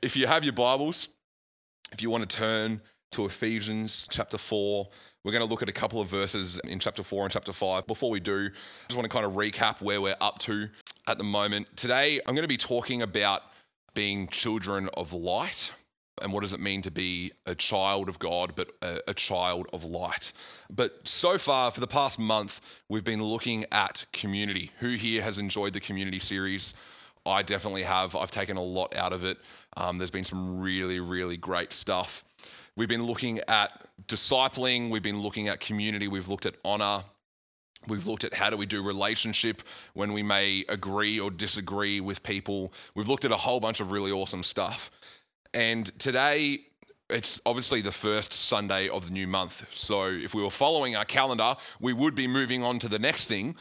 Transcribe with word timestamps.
If 0.00 0.16
you 0.16 0.28
have 0.28 0.44
your 0.44 0.52
Bibles, 0.52 1.08
if 1.90 2.00
you 2.00 2.08
want 2.08 2.28
to 2.28 2.36
turn 2.36 2.80
to 3.12 3.24
Ephesians 3.26 4.06
chapter 4.08 4.38
4, 4.38 4.88
we're 5.24 5.32
going 5.32 5.44
to 5.44 5.50
look 5.50 5.62
at 5.62 5.68
a 5.68 5.72
couple 5.72 6.00
of 6.00 6.08
verses 6.08 6.60
in 6.64 6.78
chapter 6.78 7.02
4 7.02 7.24
and 7.24 7.32
chapter 7.32 7.52
5. 7.52 7.84
Before 7.86 8.08
we 8.08 8.20
do, 8.20 8.46
I 8.46 8.86
just 8.88 8.96
want 8.96 9.10
to 9.10 9.12
kind 9.12 9.26
of 9.26 9.32
recap 9.32 9.80
where 9.80 10.00
we're 10.00 10.14
up 10.20 10.38
to 10.40 10.68
at 11.08 11.18
the 11.18 11.24
moment. 11.24 11.76
Today, 11.76 12.20
I'm 12.26 12.34
going 12.34 12.44
to 12.44 12.48
be 12.48 12.56
talking 12.56 13.02
about 13.02 13.42
being 13.94 14.28
children 14.28 14.88
of 14.94 15.12
light 15.12 15.72
and 16.22 16.32
what 16.32 16.42
does 16.42 16.52
it 16.52 16.60
mean 16.60 16.82
to 16.82 16.92
be 16.92 17.32
a 17.46 17.56
child 17.56 18.08
of 18.08 18.20
God, 18.20 18.52
but 18.54 18.70
a, 18.82 19.00
a, 19.08 19.14
child 19.14 19.66
of 19.72 19.84
light. 19.84 20.32
But 20.70 21.08
so 21.08 21.38
far, 21.38 21.70
for 21.72 21.80
the 21.80 21.86
past 21.86 22.18
month, 22.20 22.60
we've 22.88 23.04
been 23.04 23.22
looking 23.22 23.64
at 23.72 24.04
community. 24.12 24.70
Who 24.78 24.94
here 24.94 25.22
has 25.22 25.38
enjoyed 25.38 25.72
the 25.72 25.80
community 25.80 26.18
series? 26.18 26.74
I 27.28 27.42
definitely 27.42 27.82
have. 27.82 28.16
I've 28.16 28.30
taken 28.30 28.56
a 28.56 28.62
lot 28.62 28.96
out 28.96 29.12
of 29.12 29.24
it. 29.24 29.38
Um, 29.76 29.98
there's 29.98 30.10
been 30.10 30.24
some 30.24 30.60
really, 30.60 31.00
really 31.00 31.36
great 31.36 31.72
stuff. 31.72 32.24
We've 32.76 32.88
been 32.88 33.04
looking 33.04 33.40
at 33.48 33.72
discipling, 34.06 34.90
we've 34.90 35.02
been 35.02 35.20
looking 35.20 35.48
at 35.48 35.60
community, 35.60 36.08
we've 36.08 36.28
looked 36.28 36.46
at 36.46 36.54
honor. 36.64 37.04
We've 37.86 38.06
looked 38.06 38.24
at 38.24 38.34
how 38.34 38.50
do 38.50 38.56
we 38.56 38.66
do 38.66 38.82
relationship 38.82 39.62
when 39.94 40.12
we 40.12 40.22
may 40.22 40.64
agree 40.68 41.20
or 41.20 41.30
disagree 41.30 42.00
with 42.00 42.22
people. 42.24 42.72
We've 42.94 43.08
looked 43.08 43.24
at 43.24 43.30
a 43.30 43.36
whole 43.36 43.60
bunch 43.60 43.80
of 43.80 43.92
really 43.92 44.10
awesome 44.10 44.42
stuff. 44.42 44.90
And 45.54 45.86
today, 45.98 46.66
it's 47.10 47.40
obviously 47.46 47.80
the 47.80 47.92
first 47.92 48.32
Sunday 48.32 48.88
of 48.88 49.06
the 49.06 49.12
new 49.12 49.26
month. 49.26 49.66
So 49.72 50.04
if 50.04 50.34
we 50.34 50.42
were 50.42 50.50
following 50.50 50.94
our 50.94 51.04
calendar, 51.04 51.56
we 51.80 51.92
would 51.92 52.14
be 52.14 52.28
moving 52.28 52.62
on 52.62 52.78
to 52.80 52.88
the 52.88 52.98
next 52.98 53.28
thing. 53.28 53.56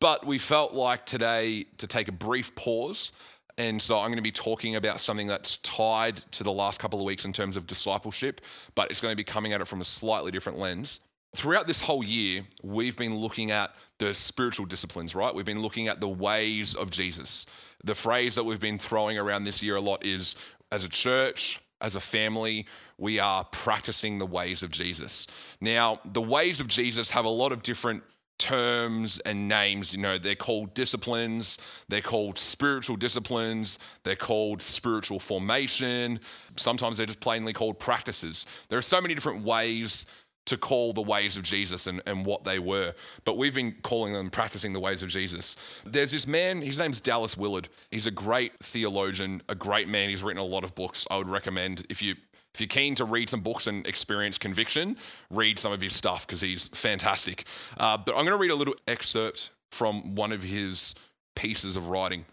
But 0.00 0.26
we 0.26 0.38
felt 0.38 0.72
like 0.72 1.06
today 1.06 1.66
to 1.78 1.86
take 1.86 2.08
a 2.08 2.12
brief 2.12 2.54
pause. 2.54 3.12
And 3.58 3.80
so 3.80 3.98
I'm 3.98 4.08
going 4.08 4.16
to 4.16 4.22
be 4.22 4.32
talking 4.32 4.76
about 4.76 5.00
something 5.00 5.26
that's 5.26 5.56
tied 5.58 6.16
to 6.32 6.44
the 6.44 6.52
last 6.52 6.78
couple 6.78 6.98
of 6.98 7.06
weeks 7.06 7.24
in 7.24 7.32
terms 7.32 7.56
of 7.56 7.66
discipleship, 7.66 8.42
but 8.74 8.90
it's 8.90 9.00
going 9.00 9.12
to 9.12 9.16
be 9.16 9.24
coming 9.24 9.54
at 9.54 9.60
it 9.62 9.66
from 9.66 9.80
a 9.80 9.84
slightly 9.84 10.30
different 10.30 10.58
lens. 10.58 11.00
Throughout 11.34 11.66
this 11.66 11.80
whole 11.80 12.04
year, 12.04 12.44
we've 12.62 12.96
been 12.96 13.16
looking 13.16 13.50
at 13.50 13.74
the 13.98 14.12
spiritual 14.14 14.66
disciplines, 14.66 15.14
right? 15.14 15.34
We've 15.34 15.46
been 15.46 15.62
looking 15.62 15.88
at 15.88 16.00
the 16.00 16.08
ways 16.08 16.74
of 16.74 16.90
Jesus. 16.90 17.46
The 17.84 17.94
phrase 17.94 18.34
that 18.34 18.44
we've 18.44 18.60
been 18.60 18.78
throwing 18.78 19.18
around 19.18 19.44
this 19.44 19.62
year 19.62 19.76
a 19.76 19.80
lot 19.80 20.04
is 20.04 20.36
as 20.70 20.84
a 20.84 20.88
church, 20.88 21.60
as 21.80 21.94
a 21.94 22.00
family, 22.00 22.66
we 22.98 23.18
are 23.18 23.44
practicing 23.44 24.18
the 24.18 24.26
ways 24.26 24.62
of 24.62 24.70
Jesus. 24.70 25.26
Now, 25.60 26.00
the 26.04 26.22
ways 26.22 26.60
of 26.60 26.68
Jesus 26.68 27.10
have 27.10 27.24
a 27.24 27.30
lot 27.30 27.52
of 27.52 27.62
different 27.62 28.02
terms 28.38 29.18
and 29.20 29.48
names. 29.48 29.92
You 29.92 30.00
know, 30.00 30.18
they're 30.18 30.34
called 30.34 30.74
disciplines, 30.74 31.58
they're 31.88 32.02
called 32.02 32.38
spiritual 32.38 32.96
disciplines, 32.96 33.78
they're 34.02 34.16
called 34.16 34.62
spiritual 34.62 35.20
formation. 35.20 36.20
Sometimes 36.56 36.98
they're 36.98 37.06
just 37.06 37.20
plainly 37.20 37.52
called 37.52 37.78
practices. 37.78 38.46
There 38.68 38.78
are 38.78 38.82
so 38.82 39.00
many 39.00 39.14
different 39.14 39.42
ways 39.42 40.06
to 40.46 40.56
call 40.56 40.92
the 40.92 41.02
ways 41.02 41.36
of 41.36 41.42
Jesus 41.42 41.86
and, 41.86 42.00
and 42.06 42.24
what 42.24 42.44
they 42.44 42.58
were. 42.58 42.94
But 43.24 43.36
we've 43.36 43.54
been 43.54 43.74
calling 43.82 44.12
them 44.12 44.30
practicing 44.30 44.72
the 44.72 44.80
ways 44.80 45.02
of 45.02 45.08
Jesus. 45.08 45.56
There's 45.84 46.12
this 46.12 46.26
man, 46.26 46.62
his 46.62 46.78
name's 46.78 47.00
Dallas 47.00 47.36
Willard. 47.36 47.68
He's 47.90 48.06
a 48.06 48.10
great 48.10 48.52
theologian, 48.60 49.42
a 49.48 49.54
great 49.54 49.88
man. 49.88 50.08
He's 50.08 50.22
written 50.22 50.40
a 50.40 50.46
lot 50.46 50.64
of 50.64 50.74
books. 50.74 51.06
I 51.10 51.16
would 51.16 51.28
recommend 51.28 51.84
if 51.90 52.00
you 52.00 52.14
if 52.54 52.60
you're 52.62 52.68
keen 52.68 52.94
to 52.94 53.04
read 53.04 53.28
some 53.28 53.42
books 53.42 53.66
and 53.66 53.86
experience 53.86 54.38
conviction, 54.38 54.96
read 55.30 55.58
some 55.58 55.72
of 55.72 55.80
his 55.82 55.94
stuff 55.94 56.26
because 56.26 56.40
he's 56.40 56.68
fantastic. 56.68 57.44
Uh, 57.76 57.98
but 57.98 58.12
I'm 58.12 58.24
going 58.24 58.28
to 58.28 58.38
read 58.38 58.50
a 58.50 58.54
little 58.54 58.76
excerpt 58.88 59.50
from 59.70 60.14
one 60.14 60.32
of 60.32 60.42
his 60.42 60.94
pieces 61.34 61.76
of 61.76 61.90
writing. 61.90 62.24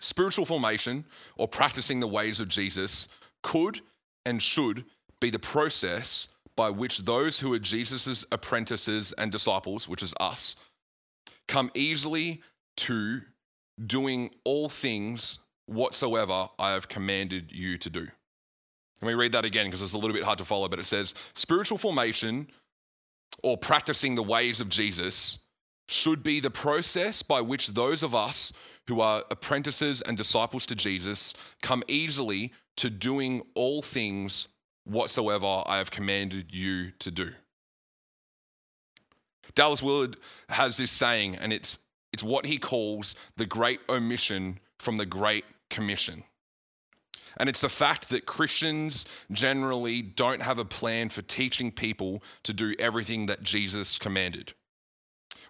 Spiritual 0.00 0.46
formation 0.46 1.04
or 1.36 1.46
practicing 1.46 2.00
the 2.00 2.08
ways 2.08 2.40
of 2.40 2.48
Jesus 2.48 3.06
could 3.44 3.82
and 4.24 4.42
should 4.42 4.84
be 5.20 5.30
the 5.30 5.38
process 5.38 6.26
by 6.56 6.70
which 6.70 6.98
those 7.00 7.40
who 7.40 7.52
are 7.52 7.58
Jesus' 7.58 8.24
apprentices 8.32 9.12
and 9.12 9.30
disciples, 9.30 9.88
which 9.88 10.02
is 10.02 10.14
us, 10.18 10.56
come 11.46 11.70
easily 11.74 12.42
to 12.78 13.20
doing 13.84 14.30
all 14.44 14.68
things 14.68 15.38
whatsoever 15.66 16.48
I 16.58 16.72
have 16.72 16.88
commanded 16.88 17.52
you 17.52 17.76
to 17.78 17.90
do. 17.90 18.08
Let 19.02 19.08
me 19.08 19.14
read 19.14 19.32
that 19.32 19.44
again 19.44 19.66
because 19.66 19.82
it's 19.82 19.92
a 19.92 19.98
little 19.98 20.16
bit 20.16 20.24
hard 20.24 20.38
to 20.38 20.44
follow, 20.44 20.68
but 20.68 20.78
it 20.78 20.86
says 20.86 21.14
spiritual 21.34 21.76
formation 21.76 22.48
or 23.42 23.58
practicing 23.58 24.14
the 24.14 24.22
ways 24.22 24.60
of 24.60 24.70
Jesus 24.70 25.38
should 25.88 26.22
be 26.22 26.40
the 26.40 26.50
process 26.50 27.22
by 27.22 27.40
which 27.40 27.68
those 27.68 28.02
of 28.02 28.14
us 28.14 28.52
who 28.88 29.00
are 29.00 29.24
apprentices 29.30 30.00
and 30.00 30.16
disciples 30.16 30.64
to 30.66 30.74
Jesus 30.74 31.34
come 31.60 31.82
easily 31.88 32.52
to 32.76 32.88
doing 32.88 33.42
all 33.54 33.82
things 33.82 34.48
whatsoever 34.86 35.62
I 35.66 35.78
have 35.78 35.90
commanded 35.90 36.52
you 36.52 36.92
to 37.00 37.10
do. 37.10 37.32
Dallas 39.54 39.82
Willard 39.82 40.16
has 40.48 40.76
this 40.76 40.90
saying, 40.90 41.36
and 41.36 41.52
it's, 41.52 41.78
it's 42.12 42.22
what 42.22 42.46
he 42.46 42.58
calls 42.58 43.14
the 43.36 43.46
great 43.46 43.80
omission 43.88 44.58
from 44.78 44.96
the 44.96 45.06
great 45.06 45.44
commission. 45.70 46.24
And 47.38 47.48
it's 47.48 47.60
the 47.60 47.68
fact 47.68 48.08
that 48.08 48.26
Christians 48.26 49.04
generally 49.30 50.00
don't 50.02 50.40
have 50.40 50.58
a 50.58 50.64
plan 50.64 51.10
for 51.10 51.22
teaching 51.22 51.70
people 51.70 52.22
to 52.44 52.52
do 52.52 52.74
everything 52.78 53.26
that 53.26 53.42
Jesus 53.42 53.98
commanded. 53.98 54.54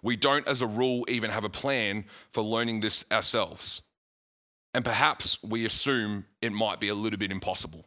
We 0.03 0.15
don't, 0.15 0.47
as 0.47 0.61
a 0.61 0.67
rule, 0.67 1.05
even 1.07 1.31
have 1.31 1.45
a 1.45 1.49
plan 1.49 2.05
for 2.29 2.43
learning 2.43 2.81
this 2.81 3.05
ourselves. 3.11 3.81
And 4.73 4.83
perhaps 4.83 5.41
we 5.43 5.65
assume 5.65 6.25
it 6.41 6.51
might 6.51 6.79
be 6.79 6.89
a 6.89 6.95
little 6.95 7.17
bit 7.17 7.31
impossible. 7.31 7.85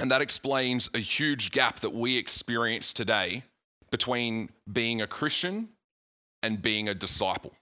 And 0.00 0.10
that 0.10 0.22
explains 0.22 0.88
a 0.94 0.98
huge 0.98 1.50
gap 1.50 1.80
that 1.80 1.92
we 1.92 2.16
experience 2.16 2.92
today 2.92 3.44
between 3.90 4.50
being 4.70 5.02
a 5.02 5.06
Christian 5.06 5.68
and 6.42 6.62
being 6.62 6.88
a 6.88 6.94
disciple. 6.94 7.52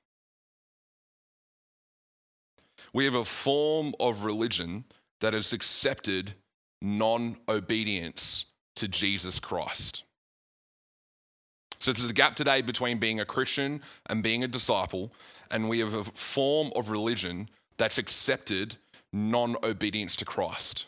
We 2.92 3.04
have 3.04 3.14
a 3.14 3.24
form 3.24 3.94
of 4.00 4.24
religion 4.24 4.84
that 5.20 5.34
has 5.34 5.52
accepted 5.52 6.34
non 6.80 7.36
obedience 7.48 8.46
to 8.76 8.88
Jesus 8.88 9.38
Christ. 9.38 10.04
So 11.78 11.92
there's 11.92 12.10
a 12.10 12.14
gap 12.14 12.36
today 12.36 12.62
between 12.62 12.98
being 12.98 13.20
a 13.20 13.24
Christian 13.24 13.82
and 14.06 14.22
being 14.22 14.44
a 14.44 14.48
disciple, 14.48 15.12
and 15.50 15.68
we 15.68 15.78
have 15.80 15.94
a 15.94 16.04
form 16.04 16.72
of 16.76 16.90
religion 16.90 17.50
that's 17.76 17.98
accepted 17.98 18.76
non 19.12 19.56
obedience 19.62 20.16
to 20.16 20.24
Christ 20.24 20.86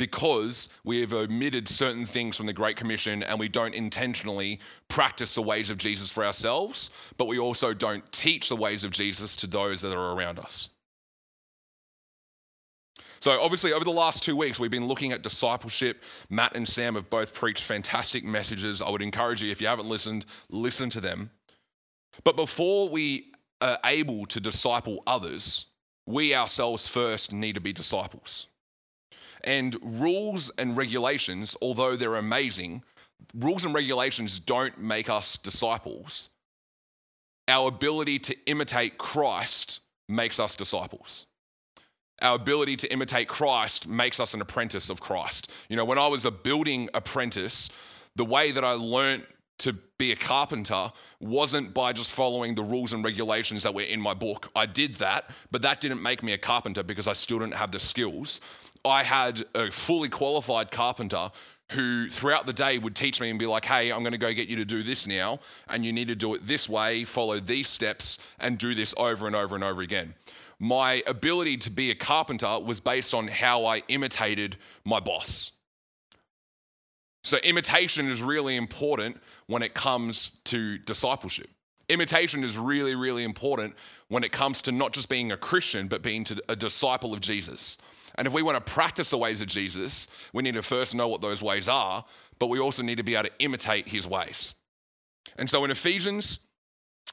because 0.00 0.70
we 0.82 1.02
have 1.02 1.12
omitted 1.12 1.68
certain 1.68 2.06
things 2.06 2.34
from 2.34 2.46
the 2.46 2.54
Great 2.54 2.74
Commission 2.74 3.22
and 3.22 3.38
we 3.38 3.50
don't 3.50 3.74
intentionally 3.74 4.58
practice 4.88 5.34
the 5.34 5.42
ways 5.42 5.68
of 5.68 5.76
Jesus 5.76 6.10
for 6.10 6.24
ourselves, 6.24 6.90
but 7.18 7.26
we 7.26 7.38
also 7.38 7.74
don't 7.74 8.10
teach 8.10 8.48
the 8.48 8.56
ways 8.56 8.82
of 8.82 8.92
Jesus 8.92 9.36
to 9.36 9.46
those 9.46 9.82
that 9.82 9.94
are 9.94 10.12
around 10.12 10.38
us. 10.38 10.70
So, 13.20 13.38
obviously, 13.42 13.74
over 13.74 13.84
the 13.84 13.90
last 13.90 14.22
two 14.22 14.34
weeks, 14.34 14.58
we've 14.58 14.70
been 14.70 14.86
looking 14.86 15.12
at 15.12 15.20
discipleship. 15.20 16.02
Matt 16.30 16.56
and 16.56 16.66
Sam 16.66 16.94
have 16.94 17.10
both 17.10 17.34
preached 17.34 17.64
fantastic 17.64 18.24
messages. 18.24 18.80
I 18.80 18.88
would 18.88 19.02
encourage 19.02 19.42
you, 19.42 19.50
if 19.50 19.60
you 19.60 19.66
haven't 19.66 19.86
listened, 19.86 20.24
listen 20.48 20.88
to 20.88 21.00
them. 21.02 21.30
But 22.24 22.36
before 22.36 22.88
we 22.88 23.32
are 23.60 23.78
able 23.84 24.24
to 24.24 24.40
disciple 24.40 25.02
others, 25.06 25.66
we 26.06 26.34
ourselves 26.34 26.86
first 26.86 27.34
need 27.34 27.56
to 27.56 27.60
be 27.60 27.74
disciples. 27.74 28.46
And 29.44 29.76
rules 29.82 30.50
and 30.58 30.76
regulations, 30.76 31.56
although 31.62 31.96
they're 31.96 32.16
amazing, 32.16 32.82
rules 33.34 33.64
and 33.64 33.74
regulations 33.74 34.38
don't 34.38 34.78
make 34.78 35.08
us 35.08 35.36
disciples. 35.36 36.28
Our 37.48 37.68
ability 37.68 38.18
to 38.20 38.36
imitate 38.46 38.98
Christ 38.98 39.80
makes 40.08 40.38
us 40.38 40.54
disciples. 40.54 41.26
Our 42.22 42.36
ability 42.36 42.76
to 42.76 42.92
imitate 42.92 43.28
Christ 43.28 43.88
makes 43.88 44.20
us 44.20 44.34
an 44.34 44.42
apprentice 44.42 44.90
of 44.90 45.00
Christ. 45.00 45.50
You 45.68 45.76
know, 45.76 45.84
when 45.84 45.98
I 45.98 46.06
was 46.06 46.24
a 46.24 46.30
building 46.30 46.90
apprentice, 46.92 47.70
the 48.14 48.24
way 48.24 48.52
that 48.52 48.64
I 48.64 48.72
learned 48.72 49.24
to 49.60 49.74
be 49.98 50.12
a 50.12 50.16
carpenter 50.16 50.92
wasn't 51.20 51.72
by 51.72 51.92
just 51.92 52.10
following 52.10 52.54
the 52.54 52.62
rules 52.62 52.92
and 52.92 53.04
regulations 53.04 53.62
that 53.62 53.74
were 53.74 53.82
in 53.82 54.00
my 54.00 54.14
book. 54.14 54.50
I 54.56 54.66
did 54.66 54.94
that, 54.94 55.30
but 55.50 55.62
that 55.62 55.80
didn't 55.80 56.02
make 56.02 56.22
me 56.22 56.32
a 56.32 56.38
carpenter 56.38 56.82
because 56.82 57.06
I 57.06 57.12
still 57.12 57.38
didn't 57.38 57.54
have 57.54 57.72
the 57.72 57.80
skills. 57.80 58.40
I 58.84 59.02
had 59.02 59.44
a 59.54 59.70
fully 59.70 60.08
qualified 60.08 60.70
carpenter 60.70 61.30
who 61.72 62.08
throughout 62.08 62.46
the 62.46 62.52
day 62.52 62.78
would 62.78 62.96
teach 62.96 63.20
me 63.20 63.30
and 63.30 63.38
be 63.38 63.46
like, 63.46 63.64
hey, 63.64 63.92
I'm 63.92 64.00
going 64.00 64.12
to 64.12 64.18
go 64.18 64.32
get 64.32 64.48
you 64.48 64.56
to 64.56 64.64
do 64.64 64.82
this 64.82 65.06
now, 65.06 65.38
and 65.68 65.84
you 65.84 65.92
need 65.92 66.08
to 66.08 66.16
do 66.16 66.34
it 66.34 66.44
this 66.46 66.68
way, 66.68 67.04
follow 67.04 67.38
these 67.38 67.68
steps, 67.68 68.18
and 68.40 68.58
do 68.58 68.74
this 68.74 68.92
over 68.96 69.26
and 69.26 69.36
over 69.36 69.54
and 69.54 69.62
over 69.62 69.80
again. 69.80 70.14
My 70.58 71.02
ability 71.06 71.58
to 71.58 71.70
be 71.70 71.90
a 71.90 71.94
carpenter 71.94 72.58
was 72.58 72.80
based 72.80 73.14
on 73.14 73.28
how 73.28 73.66
I 73.66 73.82
imitated 73.88 74.56
my 74.84 75.00
boss. 75.00 75.52
So, 77.22 77.36
imitation 77.38 78.08
is 78.08 78.22
really 78.22 78.56
important 78.56 79.20
when 79.46 79.62
it 79.62 79.74
comes 79.74 80.40
to 80.44 80.78
discipleship. 80.78 81.50
Imitation 81.88 82.44
is 82.44 82.56
really, 82.56 82.94
really 82.94 83.24
important 83.24 83.74
when 84.08 84.24
it 84.24 84.32
comes 84.32 84.62
to 84.62 84.72
not 84.72 84.92
just 84.92 85.08
being 85.08 85.32
a 85.32 85.36
Christian, 85.36 85.88
but 85.88 86.02
being 86.02 86.24
a 86.48 86.56
disciple 86.56 87.12
of 87.12 87.20
Jesus. 87.20 87.78
And 88.14 88.26
if 88.26 88.32
we 88.32 88.42
want 88.42 88.64
to 88.64 88.72
practice 88.72 89.10
the 89.10 89.18
ways 89.18 89.40
of 89.40 89.48
Jesus, 89.48 90.08
we 90.32 90.42
need 90.42 90.54
to 90.54 90.62
first 90.62 90.94
know 90.94 91.08
what 91.08 91.20
those 91.20 91.42
ways 91.42 91.68
are, 91.68 92.04
but 92.38 92.48
we 92.48 92.58
also 92.58 92.82
need 92.82 92.96
to 92.96 93.02
be 93.02 93.14
able 93.14 93.28
to 93.28 93.34
imitate 93.38 93.88
his 93.88 94.06
ways. 94.06 94.54
And 95.36 95.48
so 95.48 95.64
in 95.64 95.70
Ephesians 95.70 96.40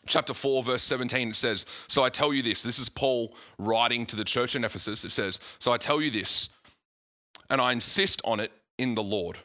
chapter 0.05 0.33
4, 0.33 0.63
verse 0.63 0.83
17, 0.83 1.29
it 1.29 1.35
says, 1.35 1.65
So 1.87 2.03
I 2.03 2.09
tell 2.09 2.33
you 2.33 2.41
this. 2.41 2.61
This 2.61 2.79
is 2.79 2.89
Paul 2.89 3.35
writing 3.57 4.05
to 4.07 4.15
the 4.15 4.23
church 4.23 4.55
in 4.55 4.63
Ephesus. 4.63 5.03
It 5.03 5.11
says, 5.11 5.39
So 5.59 5.71
I 5.71 5.77
tell 5.77 6.01
you 6.01 6.11
this, 6.11 6.49
and 7.49 7.61
I 7.61 7.71
insist 7.71 8.21
on 8.25 8.39
it 8.39 8.51
in 8.77 8.93
the 8.93 9.03
Lord, 9.03 9.37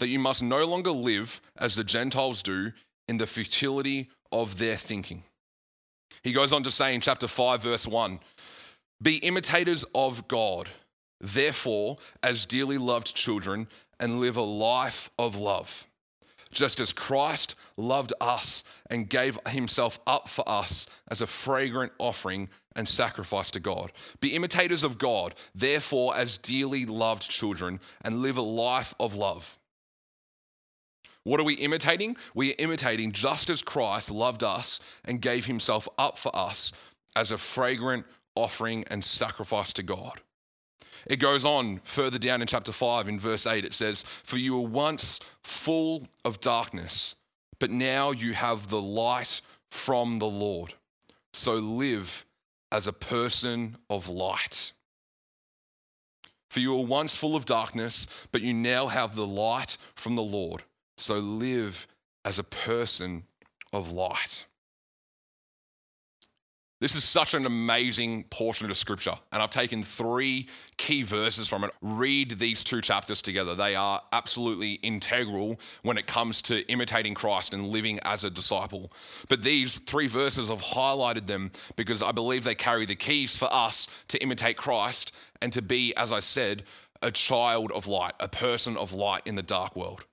that 0.00 0.08
you 0.08 0.18
must 0.18 0.42
no 0.42 0.64
longer 0.66 0.90
live 0.90 1.40
as 1.56 1.76
the 1.76 1.84
Gentiles 1.84 2.42
do 2.42 2.72
in 3.06 3.18
the 3.18 3.26
futility 3.26 4.10
of 4.32 4.58
their 4.58 4.76
thinking. 4.76 5.22
He 6.22 6.32
goes 6.32 6.52
on 6.52 6.62
to 6.64 6.70
say 6.70 6.94
in 6.94 7.00
chapter 7.00 7.28
5, 7.28 7.62
verse 7.62 7.86
1 7.86 8.18
Be 9.00 9.16
imitators 9.18 9.84
of 9.94 10.26
God, 10.28 10.68
therefore, 11.20 11.96
as 12.22 12.44
dearly 12.44 12.78
loved 12.78 13.14
children, 13.14 13.68
and 13.98 14.20
live 14.20 14.36
a 14.36 14.42
life 14.42 15.10
of 15.18 15.36
love 15.36 15.86
just 16.50 16.80
as 16.80 16.92
Christ 16.92 17.54
loved 17.76 18.12
us 18.20 18.64
and 18.88 19.08
gave 19.08 19.38
himself 19.48 19.98
up 20.06 20.28
for 20.28 20.46
us 20.48 20.86
as 21.08 21.20
a 21.20 21.26
fragrant 21.26 21.92
offering 21.98 22.48
and 22.74 22.88
sacrifice 22.88 23.50
to 23.52 23.60
God. 23.60 23.92
Be 24.20 24.34
imitators 24.34 24.84
of 24.84 24.98
God, 24.98 25.34
therefore, 25.54 26.16
as 26.16 26.38
dearly 26.38 26.86
loved 26.86 27.28
children, 27.28 27.80
and 28.02 28.20
live 28.20 28.36
a 28.36 28.42
life 28.42 28.94
of 28.98 29.14
love. 29.14 29.58
What 31.24 31.40
are 31.40 31.44
we 31.44 31.54
imitating? 31.54 32.16
We 32.34 32.52
are 32.52 32.56
imitating 32.58 33.12
just 33.12 33.50
as 33.50 33.62
Christ 33.62 34.10
loved 34.10 34.42
us 34.42 34.80
and 35.04 35.20
gave 35.20 35.46
himself 35.46 35.88
up 35.98 36.16
for 36.18 36.34
us 36.34 36.72
as 37.14 37.30
a 37.30 37.38
fragrant 37.38 38.06
offering 38.34 38.84
and 38.88 39.04
sacrifice 39.04 39.72
to 39.74 39.82
God. 39.82 40.20
It 41.06 41.16
goes 41.16 41.44
on 41.44 41.80
further 41.84 42.18
down 42.18 42.40
in 42.40 42.46
chapter 42.46 42.72
5 42.72 43.08
in 43.08 43.18
verse 43.18 43.46
8. 43.46 43.64
It 43.64 43.74
says, 43.74 44.02
For 44.24 44.36
you 44.36 44.56
were 44.56 44.68
once 44.68 45.20
full 45.42 46.08
of 46.24 46.40
darkness, 46.40 47.16
but 47.58 47.70
now 47.70 48.10
you 48.10 48.32
have 48.32 48.68
the 48.68 48.80
light 48.80 49.40
from 49.70 50.18
the 50.18 50.28
Lord. 50.28 50.74
So 51.32 51.54
live 51.54 52.24
as 52.72 52.86
a 52.86 52.92
person 52.92 53.76
of 53.88 54.08
light. 54.08 54.72
For 56.48 56.60
you 56.60 56.74
were 56.74 56.84
once 56.84 57.16
full 57.16 57.36
of 57.36 57.44
darkness, 57.44 58.06
but 58.32 58.42
you 58.42 58.52
now 58.52 58.88
have 58.88 59.14
the 59.14 59.26
light 59.26 59.76
from 59.94 60.16
the 60.16 60.22
Lord. 60.22 60.64
So 61.00 61.16
live 61.16 61.86
as 62.24 62.38
a 62.38 62.44
person 62.44 63.24
of 63.72 63.90
light. 63.90 64.44
This 66.80 66.94
is 66.94 67.04
such 67.04 67.34
an 67.34 67.44
amazing 67.44 68.24
portion 68.24 68.70
of 68.70 68.76
scripture. 68.76 69.14
And 69.32 69.42
I've 69.42 69.50
taken 69.50 69.82
three 69.82 70.48
key 70.78 71.02
verses 71.02 71.46
from 71.46 71.64
it. 71.64 71.70
Read 71.82 72.38
these 72.38 72.64
two 72.64 72.80
chapters 72.80 73.20
together. 73.20 73.54
They 73.54 73.74
are 73.76 74.02
absolutely 74.12 74.74
integral 74.74 75.60
when 75.82 75.98
it 75.98 76.06
comes 76.06 76.40
to 76.42 76.66
imitating 76.70 77.14
Christ 77.14 77.52
and 77.52 77.68
living 77.68 77.98
as 78.02 78.24
a 78.24 78.30
disciple. 78.30 78.90
But 79.28 79.42
these 79.42 79.78
three 79.78 80.06
verses, 80.06 80.50
I've 80.50 80.62
highlighted 80.62 81.26
them 81.26 81.50
because 81.76 82.02
I 82.02 82.12
believe 82.12 82.44
they 82.44 82.54
carry 82.54 82.86
the 82.86 82.94
keys 82.94 83.36
for 83.36 83.48
us 83.52 83.88
to 84.08 84.22
imitate 84.22 84.56
Christ 84.56 85.12
and 85.42 85.52
to 85.52 85.60
be, 85.60 85.94
as 85.96 86.12
I 86.12 86.20
said, 86.20 86.62
a 87.02 87.10
child 87.10 87.72
of 87.72 87.86
light, 87.86 88.14
a 88.20 88.28
person 88.28 88.78
of 88.78 88.92
light 88.92 89.22
in 89.26 89.34
the 89.34 89.42
dark 89.42 89.76
world. 89.76 90.04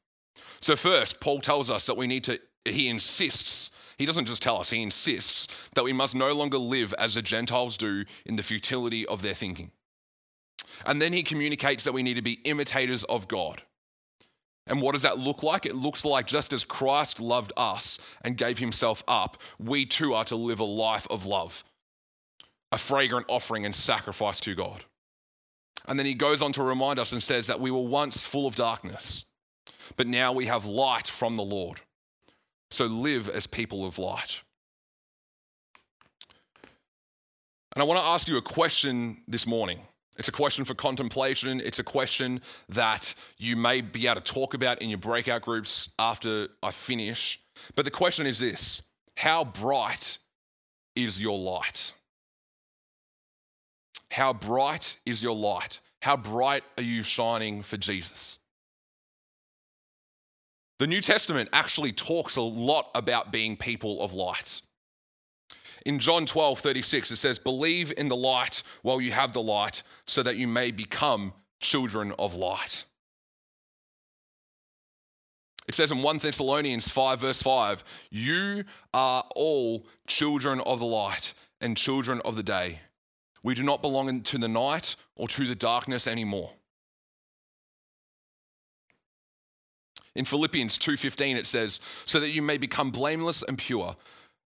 So, 0.60 0.76
first, 0.76 1.20
Paul 1.20 1.40
tells 1.40 1.70
us 1.70 1.86
that 1.86 1.98
we 1.98 2.08
need 2.08 2.24
to, 2.26 2.40
he 2.66 2.90
insists 2.90 3.72
he 3.98 4.06
doesn't 4.06 4.26
just 4.26 4.44
tell 4.44 4.58
us, 4.58 4.70
he 4.70 4.84
insists 4.84 5.48
that 5.74 5.84
we 5.84 5.94
must 5.94 6.16
no 6.16 6.32
longer 6.34 6.58
live 6.58 6.94
as 7.00 7.16
the 7.16 7.22
Gentiles 7.22 7.78
do 7.78 8.06
in 8.26 8.36
the 8.36 8.44
futility 8.44 9.06
of 9.08 9.22
their 9.22 9.34
thinking. 9.34 9.72
And 10.86 11.02
then 11.02 11.14
he 11.14 11.24
communicates 11.24 11.84
that 11.84 11.94
we 11.94 12.04
need 12.04 12.16
to 12.16 12.22
be 12.22 12.40
imitators 12.44 13.04
of 13.06 13.28
God. 13.28 13.64
And 14.68 14.82
what 14.82 14.92
does 14.92 15.02
that 15.02 15.18
look 15.18 15.42
like? 15.42 15.66
It 15.66 15.76
looks 15.76 16.06
like 16.06 16.28
just 16.28 16.54
as 16.54 16.64
Christ 16.64 17.20
loved 17.20 17.54
us 17.58 18.00
and 18.22 18.38
gave 18.38 18.60
himself 18.60 19.04
up, 19.08 19.42
we 19.58 19.86
too 19.86 20.14
are 20.14 20.26
to 20.26 20.36
live 20.36 20.60
a 20.60 20.66
life 20.66 21.08
of 21.10 21.26
love, 21.26 21.64
a 22.72 22.78
fragrant 22.78 23.26
offering 23.30 23.66
and 23.66 23.74
sacrifice 23.74 24.40
to 24.42 24.54
God. 24.54 24.84
And 25.88 25.98
then 25.98 26.06
he 26.06 26.14
goes 26.14 26.42
on 26.42 26.52
to 26.54 26.64
remind 26.64 27.00
us 27.00 27.14
and 27.14 27.24
says 27.24 27.48
that 27.48 27.62
we 27.62 27.72
were 27.72 27.82
once 27.82 28.22
full 28.22 28.46
of 28.46 28.56
darkness, 28.56 29.26
but 29.96 30.08
now 30.08 30.34
we 30.34 30.46
have 30.46 30.66
light 30.66 31.08
from 31.08 31.36
the 31.36 31.44
Lord. 31.44 31.82
So 32.70 32.86
live 32.86 33.30
as 33.30 33.48
people 33.48 33.86
of 33.86 33.98
light. 33.98 34.42
And 37.74 37.82
I 37.82 37.86
want 37.86 38.00
to 38.00 38.06
ask 38.06 38.28
you 38.28 38.38
a 38.38 38.42
question 38.42 39.18
this 39.28 39.46
morning. 39.46 39.80
It's 40.18 40.28
a 40.28 40.32
question 40.32 40.66
for 40.66 40.74
contemplation. 40.74 41.62
It's 41.62 41.80
a 41.80 41.84
question 41.84 42.42
that 42.70 43.14
you 43.38 43.56
may 43.56 43.82
be 43.82 44.08
able 44.08 44.20
to 44.20 44.34
talk 44.34 44.54
about 44.56 44.82
in 44.82 44.90
your 44.90 44.98
breakout 44.98 45.44
groups 45.44 45.90
after 46.00 46.48
I 46.64 46.72
finish. 46.72 47.40
But 47.76 47.86
the 47.86 47.92
question 47.92 48.26
is 48.26 48.40
this 48.40 48.82
How 49.16 49.46
bright 49.46 50.18
is 50.96 51.22
your 51.22 51.38
light? 51.38 51.94
How 54.12 54.34
bright 54.34 54.98
is 55.06 55.22
your 55.22 55.36
light? 55.36 55.80
How 56.02 56.18
bright 56.18 56.64
are 56.78 56.84
you 56.84 57.04
shining 57.04 57.62
for 57.62 57.78
Jesus? 57.78 58.40
The 60.80 60.88
New 60.88 61.02
Testament 61.02 61.50
actually 61.54 61.92
talks 61.92 62.36
a 62.36 62.42
lot 62.42 62.92
about 62.94 63.32
being 63.32 63.58
people 63.58 64.02
of 64.02 64.14
light. 64.14 64.62
In 65.86 66.00
John 66.00 66.26
12, 66.26 66.60
36, 66.60 67.12
it 67.12 67.16
says, 67.16 67.40
Believe 67.40 67.94
in 67.98 68.10
the 68.10 68.16
light 68.16 68.62
while 68.82 69.02
you 69.02 69.12
have 69.12 69.34
the 69.34 69.42
light, 69.42 69.84
so 70.06 70.22
that 70.22 70.36
you 70.36 70.48
may 70.48 70.72
become 70.72 71.34
children 71.60 72.14
of 72.20 72.36
light. 72.36 72.84
It 75.68 75.76
says 75.76 75.92
in 75.92 76.02
1 76.02 76.20
Thessalonians 76.20 76.88
5, 76.88 77.20
verse 77.20 77.42
5, 77.42 77.84
You 78.10 78.64
are 78.94 79.26
all 79.36 79.86
children 80.08 80.62
of 80.62 80.80
the 80.80 80.86
light 80.86 81.34
and 81.60 81.76
children 81.76 82.22
of 82.24 82.36
the 82.36 82.44
day. 82.44 82.80
We 83.44 83.56
do 83.56 83.64
not 83.64 83.82
belong 83.82 84.22
to 84.22 84.38
the 84.38 84.48
night 84.48 84.96
or 85.16 85.28
to 85.30 85.46
the 85.46 85.56
darkness 85.56 86.08
anymore. 86.08 86.52
In 90.18 90.26
Philippians 90.26 90.80
2:15 90.80 91.38
it 91.38 91.46
says, 91.46 91.80
"So 92.04 92.20
that 92.20 92.32
you 92.32 92.42
may 92.42 92.58
become 92.58 92.90
blameless 92.90 93.44
and 93.44 93.56
pure, 93.56 93.96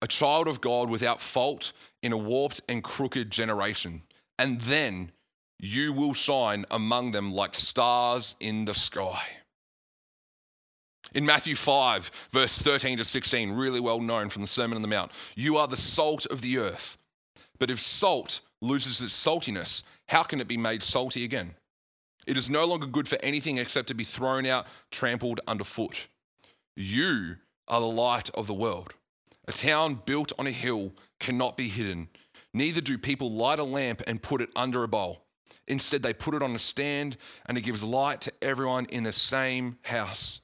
a 0.02 0.08
child 0.08 0.48
of 0.48 0.62
God 0.62 0.90
without 0.90 1.22
fault 1.22 1.74
in 2.02 2.12
a 2.12 2.18
warped 2.18 2.62
and 2.68 2.84
crooked 2.84 3.30
generation, 3.30 4.02
and 4.40 4.62
then 4.62 5.12
you 5.60 5.94
will 5.94 6.16
shine 6.16 6.66
among 6.72 7.12
them 7.12 7.32
like 7.32 7.54
stars 7.54 8.34
in 8.40 8.66
the 8.66 8.74
sky." 8.74 9.42
In 11.14 11.24
Matthew 11.24 11.56
5, 11.56 12.10
verse 12.32 12.58
13 12.58 12.98
to 12.98 13.06
16, 13.06 13.52
really 13.52 13.80
well 13.80 14.02
known 14.02 14.30
from 14.30 14.42
the 14.42 14.48
Sermon 14.48 14.76
on 14.76 14.82
the 14.82 14.88
Mount, 14.88 15.12
you 15.36 15.56
are 15.58 15.68
the 15.68 15.78
salt 15.78 16.26
of 16.28 16.42
the 16.42 16.58
earth. 16.58 16.98
But 17.60 17.70
if 17.70 17.80
salt 17.80 18.42
loses 18.60 19.02
its 19.02 19.14
saltiness, 19.14 19.84
how 20.08 20.24
can 20.24 20.42
it 20.42 20.48
be 20.48 20.58
made 20.58 20.82
salty 20.82 21.24
again? 21.24 21.56
It 22.30 22.38
is 22.38 22.48
no 22.48 22.64
longer 22.64 22.86
good 22.86 23.08
for 23.08 23.18
anything 23.24 23.58
except 23.58 23.88
to 23.88 23.96
be 23.96 24.04
thrown 24.04 24.46
out, 24.46 24.68
trampled 24.92 25.40
underfoot. 25.48 26.10
You 26.76 27.38
are 27.68 27.82
the 27.82 27.88
light 27.88 28.30
of 28.36 28.46
the 28.46 28.54
world. 28.54 28.94
A 29.48 29.52
town 29.52 30.04
built 30.06 30.32
on 30.38 30.46
a 30.46 30.52
hill 30.52 30.94
cannot 31.20 31.58
be 31.58 31.70
hidden. 31.70 32.08
Neither 32.54 32.82
do 32.82 33.00
people 33.00 33.32
light 33.32 33.58
a 33.58 33.64
lamp 33.64 34.04
and 34.06 34.22
put 34.22 34.42
it 34.42 34.52
under 34.56 34.84
a 34.84 34.88
bowl. 34.88 35.26
Instead, 35.68 36.04
they 36.04 36.14
put 36.14 36.36
it 36.36 36.44
on 36.44 36.54
a 36.54 36.60
stand 36.60 37.18
and 37.48 37.58
it 37.58 37.62
gives 37.62 37.84
light 37.84 38.22
to 38.22 38.34
everyone 38.44 38.86
in 38.92 39.02
the 39.02 39.12
same 39.12 39.80
house. 39.82 40.42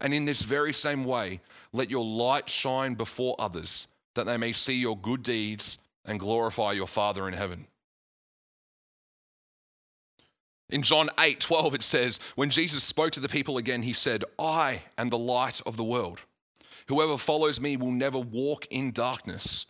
And 0.00 0.14
in 0.14 0.24
this 0.24 0.40
very 0.40 0.72
same 0.72 1.04
way, 1.04 1.42
let 1.74 1.90
your 1.90 2.06
light 2.06 2.48
shine 2.48 2.94
before 2.94 3.36
others, 3.38 3.88
that 4.14 4.24
they 4.24 4.38
may 4.38 4.52
see 4.52 4.76
your 4.76 4.96
good 4.96 5.22
deeds 5.24 5.76
and 6.06 6.18
glorify 6.18 6.72
your 6.72 6.88
Father 6.88 7.28
in 7.28 7.34
heaven. 7.34 7.66
In 10.70 10.82
John 10.82 11.08
8 11.18 11.40
12, 11.40 11.74
it 11.74 11.82
says, 11.82 12.20
When 12.34 12.50
Jesus 12.50 12.84
spoke 12.84 13.12
to 13.12 13.20
the 13.20 13.28
people 13.28 13.56
again, 13.56 13.82
he 13.82 13.92
said, 13.92 14.24
I 14.38 14.82
am 14.98 15.08
the 15.08 15.18
light 15.18 15.62
of 15.64 15.76
the 15.76 15.84
world. 15.84 16.20
Whoever 16.88 17.16
follows 17.16 17.60
me 17.60 17.76
will 17.76 17.90
never 17.90 18.18
walk 18.18 18.66
in 18.70 18.92
darkness, 18.92 19.66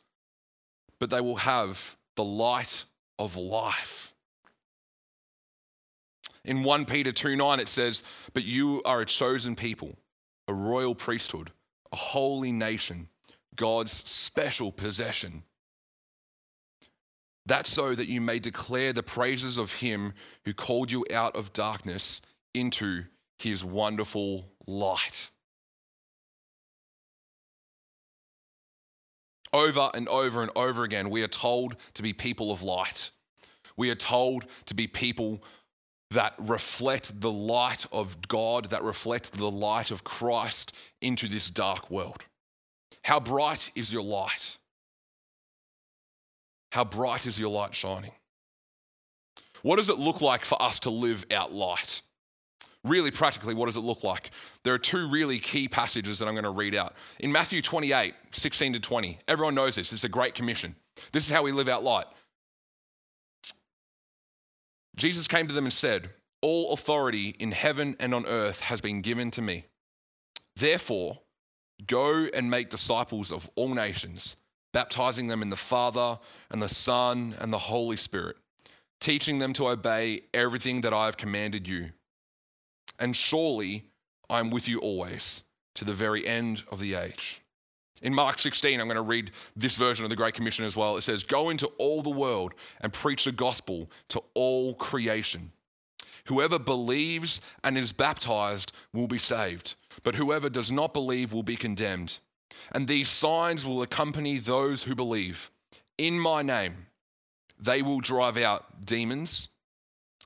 but 0.99 1.11
they 1.11 1.21
will 1.21 1.37
have 1.37 1.97
the 2.17 2.25
light 2.25 2.85
of 3.19 3.37
life. 3.37 4.13
In 6.45 6.63
1 6.63 6.85
Peter 6.87 7.13
2 7.13 7.37
9, 7.37 7.61
it 7.61 7.69
says, 7.69 8.03
But 8.35 8.45
you 8.45 8.83
are 8.85 9.01
a 9.01 9.07
chosen 9.07 9.55
people, 9.55 9.97
a 10.49 10.55
royal 10.55 10.95
priesthood, 10.95 11.53
a 11.93 11.97
holy 11.97 12.51
nation, 12.51 13.09
God's 13.55 13.93
special 13.93 14.73
possession 14.73 15.45
that 17.49 17.67
so 17.67 17.95
that 17.95 18.09
you 18.09 18.21
may 18.21 18.39
declare 18.39 18.93
the 18.93 19.03
praises 19.03 19.57
of 19.57 19.75
him 19.75 20.13
who 20.45 20.55
called 20.55 20.91
you 20.91 21.05
out 21.13 21.35
of 21.37 21.53
darkness 21.53 22.21
into 22.55 23.05
his 23.39 23.65
wonderful 23.65 24.49
light. 24.67 25.31
Over 29.53 29.91
and 29.95 30.09
over 30.09 30.43
and 30.43 30.51
over 30.55 30.85
again, 30.85 31.09
we 31.09 31.23
are 31.23 31.29
told 31.29 31.77
to 31.95 32.03
be 32.03 32.13
people 32.13 32.53
of 32.53 32.63
light. 32.63 33.11
We 33.77 33.91
are 33.91 33.95
told 33.95 34.45
to 34.67 34.75
be 34.75 34.87
people 34.87 35.43
that 36.11 36.35
reflect 36.39 37.21
the 37.21 37.31
light 37.31 37.87
of 37.93 38.29
God, 38.29 38.71
that 38.71 38.83
reflect 38.83 39.33
the 39.33 39.51
light 39.51 39.91
of 39.91 40.05
Christ 40.05 40.75
into 41.01 41.29
this 41.29 41.49
dark 41.49 41.91
world. 41.91 42.25
How 43.05 43.21
bright 43.21 43.71
is 43.75 43.93
your 43.93 44.03
light? 44.03 44.57
How 46.71 46.85
bright 46.85 47.27
is 47.27 47.39
your 47.39 47.51
light 47.51 47.75
shining? 47.75 48.13
What 49.63 49.77
does 49.77 49.89
it 49.89 49.99
look 49.99 50.21
like 50.21 50.45
for 50.45 50.61
us 50.61 50.81
to 50.81 50.91
live 50.91 51.27
out 51.31 51.53
light? 51.53 52.03
Really, 52.85 53.11
practically, 53.11 53.55
what 53.55 53.67
does 53.67 53.77
it 53.77 53.81
look 53.81 54.05
like? 54.05 54.31
There 54.63 54.73
are 54.73 54.79
two 54.79 55.09
really 55.09 55.41
key 55.41 55.69
passages 55.69 56.19
that 56.19 56.29
I'm 56.29 56.35
going 56.35 56.45
to 56.45 56.51
read 56.51 56.75
out. 56.75 56.95
In 57.19 57.33
Matthew 57.33 57.61
28, 57.61 58.15
16 58.31 58.75
to 58.75 58.81
20, 58.81 59.19
everyone 59.27 59.55
knows 59.55 59.75
this. 59.75 59.93
Is 59.93 60.05
a 60.05 60.09
great 60.09 60.35
commission. 60.35 60.77
This 61.13 61.25
is 61.25 61.31
how 61.31 61.43
we 61.43 61.53
live 61.53 61.69
out 61.69 61.83
light. 61.83 62.07
Jesus 64.97 65.27
came 65.27 65.49
to 65.49 65.55
them 65.55 65.65
and 65.65 65.73
said, 65.73 66.11
All 66.41 66.73
authority 66.73 67.35
in 67.39 67.53
heaven 67.53 67.97
and 67.99 68.15
on 68.15 68.27
earth 68.27 68.61
has 68.61 68.81
been 68.81 69.01
given 69.01 69.31
to 69.33 69.43
me. 69.43 69.65
Therefore, 70.57 71.21
go 71.87 72.27
and 72.33 72.51
make 72.51 72.71
disciples 72.71 73.33
of 73.33 73.51
all 73.55 73.75
nations, 73.75 74.37
baptizing 74.73 75.27
them 75.27 75.43
in 75.43 75.51
the 75.51 75.57
Father 75.57 76.19
and 76.51 76.61
the 76.61 76.69
Son 76.69 77.35
and 77.41 77.53
the 77.53 77.59
Holy 77.59 77.97
Spirit, 77.97 78.37
teaching 79.01 79.39
them 79.39 79.53
to 79.55 79.69
obey 79.69 80.23
everything 80.35 80.83
that 80.83 80.93
I 80.93 81.07
have 81.07 81.17
commanded 81.17 81.67
you. 81.67 81.91
And 82.99 83.15
surely 83.17 83.85
I 84.29 84.41
am 84.41 84.51
with 84.51 84.69
you 84.69 84.81
always 84.81 85.43
to 85.75 85.85
the 85.85 85.95
very 85.95 86.27
end 86.27 86.65
of 86.71 86.81
the 86.81 86.95
age. 86.95 87.41
In 88.01 88.15
Mark 88.15 88.39
16, 88.39 88.81
I'm 88.81 88.87
going 88.87 88.97
to 88.97 89.03
read 89.03 89.33
this 89.57 89.75
version 89.75 90.05
of 90.05 90.11
the 90.11 90.17
Great 90.17 90.35
Commission 90.35 90.65
as 90.65 90.77
well. 90.77 90.97
It 90.97 91.03
says, 91.03 91.25
Go 91.25 91.51
into 91.51 91.67
all 91.79 92.03
the 92.03 92.11
world 92.11 92.55
and 92.81 92.93
preach 92.93 93.25
the 93.25 93.33
gospel 93.33 93.91
to 94.09 94.23
all 94.35 94.75
creation. 94.75 95.51
Whoever 96.27 96.59
believes 96.59 97.41
and 97.65 97.77
is 97.79 97.91
baptized 97.91 98.73
will 98.93 99.09
be 99.09 99.19
saved, 99.19 99.75
but 100.03 100.15
whoever 100.15 100.49
does 100.49 100.71
not 100.71 100.93
believe 100.93 101.33
will 101.33 101.43
be 101.43 101.57
condemned. 101.57 102.19
And 102.73 102.87
these 102.87 103.09
signs 103.09 103.65
will 103.65 103.83
accompany 103.83 104.39
those 104.39 104.85
who 104.85 104.95
believe. 104.95 105.51
In 105.97 106.19
my 106.19 106.43
name, 106.43 106.87
they 107.59 107.83
will 107.83 108.01
drive 108.01 108.37
out 108.37 108.85
demons, 108.85 109.49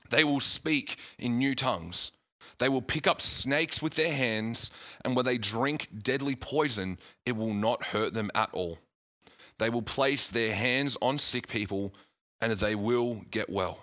they 0.09 0.23
will 0.23 0.39
speak 0.39 0.97
in 1.17 1.37
new 1.37 1.55
tongues. 1.55 2.11
They 2.59 2.69
will 2.69 2.83
pick 2.83 3.07
up 3.07 3.21
snakes 3.21 3.81
with 3.81 3.95
their 3.95 4.13
hands, 4.13 4.69
and 5.03 5.15
when 5.15 5.25
they 5.25 5.37
drink 5.37 5.87
deadly 6.01 6.35
poison, 6.35 6.99
it 7.25 7.35
will 7.35 7.53
not 7.53 7.85
hurt 7.85 8.13
them 8.13 8.29
at 8.35 8.49
all. 8.53 8.77
They 9.57 9.69
will 9.69 9.81
place 9.81 10.27
their 10.27 10.53
hands 10.53 10.95
on 11.01 11.17
sick 11.17 11.47
people, 11.47 11.93
and 12.39 12.51
they 12.53 12.75
will 12.75 13.23
get 13.31 13.49
well. 13.49 13.79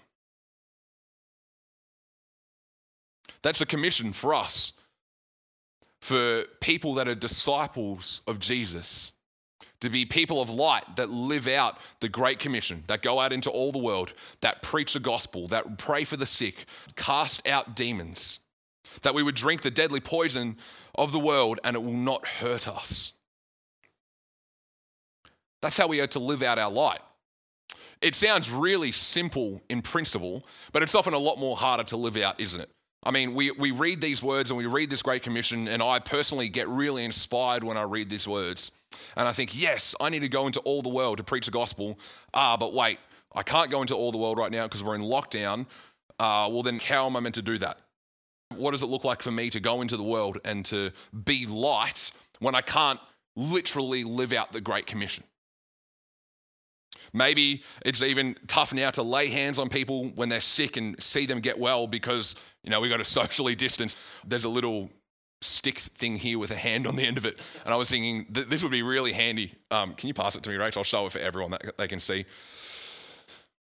That's 3.42 3.60
a 3.60 3.66
commission 3.66 4.12
for 4.12 4.34
us, 4.34 4.72
for 6.00 6.44
people 6.60 6.94
that 6.94 7.08
are 7.08 7.14
disciples 7.14 8.22
of 8.26 8.38
Jesus, 8.38 9.12
to 9.80 9.88
be 9.88 10.04
people 10.04 10.42
of 10.42 10.50
light 10.50 10.96
that 10.96 11.10
live 11.10 11.48
out 11.48 11.78
the 12.00 12.08
Great 12.08 12.38
Commission, 12.38 12.84
that 12.86 13.02
go 13.02 13.20
out 13.20 13.32
into 13.32 13.50
all 13.50 13.72
the 13.72 13.78
world, 13.78 14.12
that 14.40 14.62
preach 14.62 14.92
the 14.92 15.00
gospel, 15.00 15.46
that 15.48 15.78
pray 15.78 16.04
for 16.04 16.16
the 16.16 16.26
sick, 16.26 16.66
cast 16.96 17.46
out 17.46 17.74
demons 17.74 18.40
that 19.02 19.14
we 19.14 19.22
would 19.22 19.34
drink 19.34 19.62
the 19.62 19.70
deadly 19.70 20.00
poison 20.00 20.56
of 20.94 21.12
the 21.12 21.18
world 21.18 21.60
and 21.64 21.76
it 21.76 21.82
will 21.82 21.92
not 21.92 22.26
hurt 22.26 22.68
us. 22.68 23.12
That's 25.62 25.76
how 25.76 25.86
we 25.86 26.00
are 26.00 26.06
to 26.08 26.18
live 26.18 26.42
out 26.42 26.58
our 26.58 26.70
light. 26.70 27.00
It 28.00 28.14
sounds 28.14 28.50
really 28.50 28.92
simple 28.92 29.62
in 29.68 29.82
principle, 29.82 30.46
but 30.72 30.82
it's 30.82 30.94
often 30.94 31.12
a 31.12 31.18
lot 31.18 31.38
more 31.38 31.56
harder 31.56 31.84
to 31.84 31.96
live 31.96 32.16
out, 32.16 32.40
isn't 32.40 32.60
it? 32.60 32.70
I 33.02 33.10
mean, 33.10 33.34
we, 33.34 33.50
we 33.52 33.70
read 33.70 34.00
these 34.00 34.22
words 34.22 34.50
and 34.50 34.58
we 34.58 34.66
read 34.66 34.90
this 34.90 35.02
Great 35.02 35.22
Commission, 35.22 35.68
and 35.68 35.82
I 35.82 35.98
personally 36.00 36.48
get 36.48 36.68
really 36.68 37.04
inspired 37.04 37.64
when 37.64 37.76
I 37.76 37.82
read 37.82 38.10
these 38.10 38.28
words. 38.28 38.72
And 39.16 39.26
I 39.26 39.32
think, 39.32 39.58
yes, 39.58 39.94
I 40.00 40.10
need 40.10 40.20
to 40.20 40.28
go 40.28 40.46
into 40.46 40.60
all 40.60 40.82
the 40.82 40.90
world 40.90 41.16
to 41.16 41.24
preach 41.24 41.46
the 41.46 41.52
gospel. 41.52 41.98
Ah, 42.34 42.56
but 42.56 42.74
wait, 42.74 42.98
I 43.34 43.42
can't 43.42 43.70
go 43.70 43.80
into 43.80 43.94
all 43.94 44.12
the 44.12 44.18
world 44.18 44.36
right 44.36 44.50
now 44.50 44.66
because 44.66 44.84
we're 44.84 44.94
in 44.94 45.02
lockdown. 45.02 45.66
Uh, 46.18 46.48
well, 46.50 46.62
then 46.62 46.78
how 46.78 47.06
am 47.06 47.16
I 47.16 47.20
meant 47.20 47.36
to 47.36 47.42
do 47.42 47.56
that? 47.58 47.78
What 48.54 48.72
does 48.72 48.82
it 48.82 48.86
look 48.86 49.04
like 49.04 49.22
for 49.22 49.30
me 49.30 49.48
to 49.50 49.60
go 49.60 49.80
into 49.80 49.96
the 49.96 50.02
world 50.02 50.38
and 50.44 50.64
to 50.66 50.90
be 51.24 51.46
light 51.46 52.10
when 52.40 52.54
I 52.54 52.60
can't 52.60 53.00
literally 53.36 54.04
live 54.04 54.32
out 54.32 54.52
the 54.52 54.60
Great 54.60 54.86
Commission? 54.86 55.24
Maybe 57.12 57.62
it's 57.84 58.02
even 58.02 58.36
tough 58.46 58.72
now 58.72 58.90
to 58.92 59.02
lay 59.02 59.28
hands 59.28 59.58
on 59.58 59.68
people 59.68 60.08
when 60.10 60.28
they're 60.28 60.40
sick 60.40 60.76
and 60.76 61.00
see 61.02 61.26
them 61.26 61.40
get 61.40 61.58
well 61.58 61.86
because, 61.86 62.34
you 62.62 62.70
know, 62.70 62.80
we 62.80 62.88
got 62.88 62.98
to 62.98 63.04
socially 63.20 63.54
distance. 63.54 63.96
There's 64.24 64.44
a 64.44 64.48
little 64.48 64.90
stick 65.42 65.78
thing 65.78 66.16
here 66.16 66.38
with 66.38 66.50
a 66.50 66.56
hand 66.56 66.86
on 66.86 66.96
the 66.96 67.04
end 67.04 67.16
of 67.16 67.24
it. 67.24 67.38
And 67.64 67.72
I 67.72 67.76
was 67.76 67.90
thinking, 67.90 68.26
th- 68.32 68.48
this 68.48 68.62
would 68.62 68.72
be 68.72 68.82
really 68.82 69.12
handy. 69.12 69.52
Um, 69.70 69.94
can 69.94 70.08
you 70.08 70.14
pass 70.14 70.36
it 70.36 70.42
to 70.42 70.50
me, 70.50 70.56
Rachel? 70.56 70.80
I'll 70.80 70.84
show 70.84 71.06
it 71.06 71.12
for 71.12 71.18
everyone 71.18 71.52
that 71.52 71.76
they 71.78 71.88
can 71.88 72.00
see. 72.00 72.26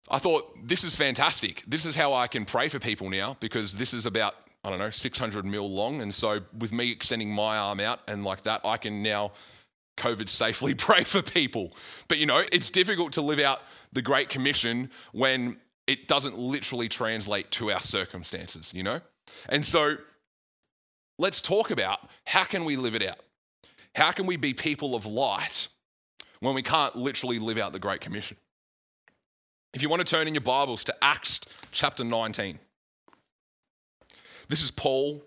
I 0.09 0.19
thought, 0.19 0.55
this 0.65 0.85
is 0.85 0.95
fantastic. 0.95 1.63
This 1.67 1.85
is 1.85 1.95
how 1.95 2.13
I 2.13 2.27
can 2.27 2.45
pray 2.45 2.69
for 2.69 2.79
people 2.79 3.09
now 3.09 3.35
because 3.41 3.75
this 3.75 3.93
is 3.93 4.05
about 4.05 4.35
I 4.63 4.69
don't 4.69 4.79
know, 4.79 4.89
600 4.89 5.45
mil 5.45 5.69
long. 5.69 6.01
And 6.01 6.13
so, 6.13 6.39
with 6.57 6.73
me 6.73 6.91
extending 6.91 7.31
my 7.31 7.57
arm 7.57 7.79
out 7.79 8.01
and 8.07 8.25
like 8.25 8.41
that, 8.43 8.61
I 8.65 8.75
can 8.75 9.01
now 9.01 9.31
COVID 9.97 10.29
safely 10.29 10.73
pray 10.75 11.03
for 11.03 11.21
people. 11.21 11.75
But 12.07 12.17
you 12.17 12.25
know, 12.25 12.43
it's 12.51 12.69
difficult 12.69 13.13
to 13.13 13.21
live 13.21 13.39
out 13.39 13.61
the 13.91 14.01
Great 14.01 14.29
Commission 14.29 14.89
when 15.11 15.57
it 15.87 16.07
doesn't 16.07 16.37
literally 16.37 16.89
translate 16.89 17.49
to 17.51 17.71
our 17.71 17.81
circumstances, 17.81 18.73
you 18.73 18.83
know? 18.83 19.01
And 19.49 19.65
so, 19.65 19.95
let's 21.17 21.41
talk 21.41 21.71
about 21.71 21.99
how 22.25 22.43
can 22.43 22.65
we 22.65 22.75
live 22.75 22.95
it 22.95 23.05
out? 23.05 23.19
How 23.95 24.11
can 24.11 24.25
we 24.25 24.37
be 24.37 24.53
people 24.53 24.95
of 24.95 25.05
light 25.05 25.67
when 26.39 26.53
we 26.53 26.61
can't 26.61 26.95
literally 26.95 27.39
live 27.39 27.57
out 27.57 27.73
the 27.73 27.79
Great 27.79 28.01
Commission? 28.01 28.37
If 29.73 29.81
you 29.81 29.89
want 29.89 30.05
to 30.05 30.15
turn 30.15 30.27
in 30.27 30.33
your 30.33 30.41
Bibles 30.41 30.83
to 30.85 30.95
Acts 31.01 31.41
chapter 31.71 32.03
19. 32.03 32.59
This 34.47 34.63
is 34.63 34.71
Paul. 34.71 35.23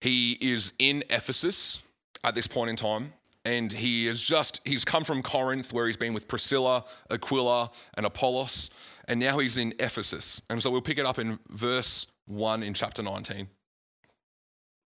He 0.00 0.32
is 0.40 0.72
in 0.78 1.04
Ephesus 1.10 1.80
at 2.22 2.34
this 2.34 2.46
point 2.46 2.70
in 2.70 2.76
time. 2.76 3.12
And 3.44 3.72
he 3.72 4.06
is 4.06 4.22
just, 4.22 4.60
he's 4.64 4.84
come 4.84 5.04
from 5.04 5.22
Corinth 5.22 5.72
where 5.72 5.86
he's 5.86 5.96
been 5.96 6.14
with 6.14 6.28
Priscilla, 6.28 6.84
Aquila, 7.10 7.70
and 7.94 8.06
Apollos. 8.06 8.70
And 9.06 9.20
now 9.20 9.38
he's 9.38 9.58
in 9.58 9.74
Ephesus. 9.78 10.40
And 10.48 10.62
so 10.62 10.70
we'll 10.70 10.80
pick 10.80 10.98
it 10.98 11.04
up 11.04 11.18
in 11.18 11.38
verse 11.50 12.06
1 12.26 12.62
in 12.62 12.72
chapter 12.72 13.02
19. 13.02 13.48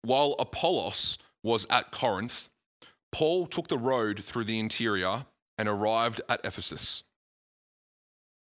While 0.03 0.35
Apollos 0.39 1.19
was 1.43 1.67
at 1.71 1.93
Corinth, 1.93 2.49
Paul 3.13 3.47
took 3.47 3.69
the 3.69 3.79
road 3.79 4.25
through 4.25 4.45
the 4.45 4.59
interior 4.59 5.27
and 5.57 5.69
arrived 5.69 6.21
at 6.29 6.41
Ephesus. 6.45 7.05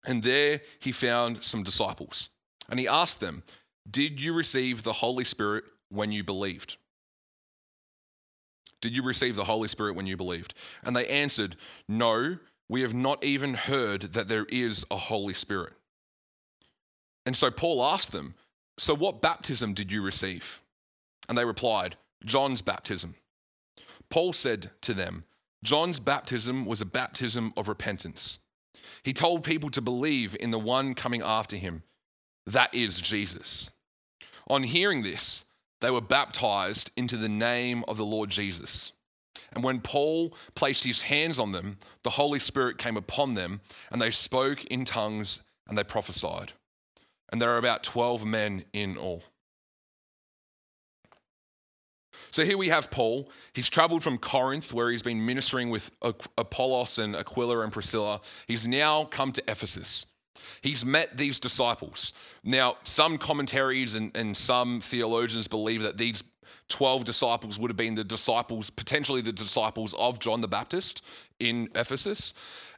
And 0.05 0.23
there 0.23 0.61
he 0.79 0.91
found 0.91 1.43
some 1.43 1.63
disciples. 1.63 2.29
And 2.69 2.79
he 2.79 2.87
asked 2.87 3.19
them, 3.19 3.43
did 3.89 4.21
you 4.21 4.33
receive 4.33 4.83
the 4.83 4.93
Holy 4.93 5.23
Spirit 5.23 5.63
when 5.89 6.11
you 6.11 6.23
believed? 6.23 6.77
Did 8.81 8.95
you 8.95 9.03
receive 9.03 9.35
the 9.35 9.45
Holy 9.45 9.67
Spirit 9.67 9.95
when 9.95 10.07
you 10.07 10.17
believed? 10.17 10.53
And 10.83 10.95
they 10.95 11.07
answered, 11.07 11.55
No, 11.87 12.37
we 12.67 12.81
have 12.81 12.93
not 12.93 13.23
even 13.23 13.53
heard 13.53 14.13
that 14.13 14.27
there 14.27 14.45
is 14.45 14.85
a 14.89 14.97
Holy 14.97 15.33
Spirit. 15.33 15.73
And 17.25 17.35
so 17.35 17.51
Paul 17.51 17.83
asked 17.83 18.11
them, 18.11 18.33
So 18.77 18.95
what 18.95 19.21
baptism 19.21 19.73
did 19.73 19.91
you 19.91 20.01
receive? 20.01 20.61
And 21.29 21.37
they 21.37 21.45
replied, 21.45 21.95
John's 22.25 22.61
baptism. 22.61 23.15
Paul 24.09 24.33
said 24.33 24.71
to 24.81 24.93
them, 24.93 25.23
John's 25.63 25.99
baptism 25.99 26.65
was 26.65 26.81
a 26.81 26.85
baptism 26.85 27.53
of 27.55 27.67
repentance. 27.67 28.39
He 29.03 29.13
told 29.13 29.43
people 29.43 29.69
to 29.71 29.81
believe 29.81 30.35
in 30.39 30.51
the 30.51 30.59
one 30.59 30.95
coming 30.95 31.21
after 31.21 31.55
him 31.55 31.83
that 32.45 32.73
is 32.73 32.99
Jesus. 32.99 33.69
On 34.47 34.63
hearing 34.63 35.03
this, 35.03 35.45
they 35.81 35.91
were 35.91 36.01
baptized 36.01 36.91
into 36.95 37.17
the 37.17 37.29
name 37.29 37.83
of 37.87 37.97
the 37.97 38.05
Lord 38.05 38.29
Jesus. 38.29 38.93
And 39.53 39.63
when 39.63 39.81
Paul 39.81 40.35
placed 40.55 40.83
his 40.83 41.03
hands 41.03 41.37
on 41.37 41.51
them, 41.51 41.77
the 42.03 42.11
Holy 42.11 42.39
Spirit 42.39 42.77
came 42.77 42.95
upon 42.95 43.33
them, 43.33 43.61
and 43.91 44.01
they 44.01 44.11
spoke 44.11 44.63
in 44.65 44.85
tongues 44.85 45.41
and 45.67 45.77
they 45.77 45.83
prophesied. 45.83 46.53
And 47.31 47.41
there 47.41 47.51
are 47.51 47.57
about 47.57 47.83
12 47.83 48.25
men 48.25 48.65
in 48.73 48.97
all. 48.97 49.23
So 52.29 52.45
here 52.45 52.57
we 52.57 52.69
have 52.69 52.91
Paul. 52.91 53.29
He's 53.53 53.69
traveled 53.69 54.03
from 54.03 54.17
Corinth, 54.17 54.73
where 54.73 54.89
he's 54.89 55.01
been 55.01 55.25
ministering 55.25 55.69
with 55.69 55.91
Apollos 56.01 56.97
and 56.97 57.15
Aquila 57.15 57.59
and 57.61 57.73
Priscilla. 57.73 58.21
He's 58.47 58.67
now 58.67 59.05
come 59.05 59.31
to 59.33 59.43
Ephesus. 59.49 60.05
He's 60.61 60.85
met 60.85 61.17
these 61.17 61.39
disciples. 61.39 62.13
Now, 62.43 62.77
some 62.83 63.17
commentaries 63.17 63.95
and, 63.95 64.15
and 64.15 64.35
some 64.35 64.81
theologians 64.81 65.47
believe 65.47 65.81
that 65.81 65.97
these 65.97 66.23
12 66.71 67.03
disciples 67.03 67.59
would 67.59 67.69
have 67.69 67.77
been 67.77 67.95
the 67.95 68.03
disciples, 68.03 68.69
potentially 68.69 69.21
the 69.21 69.31
disciples 69.31 69.93
of 69.95 70.19
John 70.19 70.41
the 70.41 70.47
Baptist 70.47 71.03
in 71.39 71.69
Ephesus. 71.75 72.33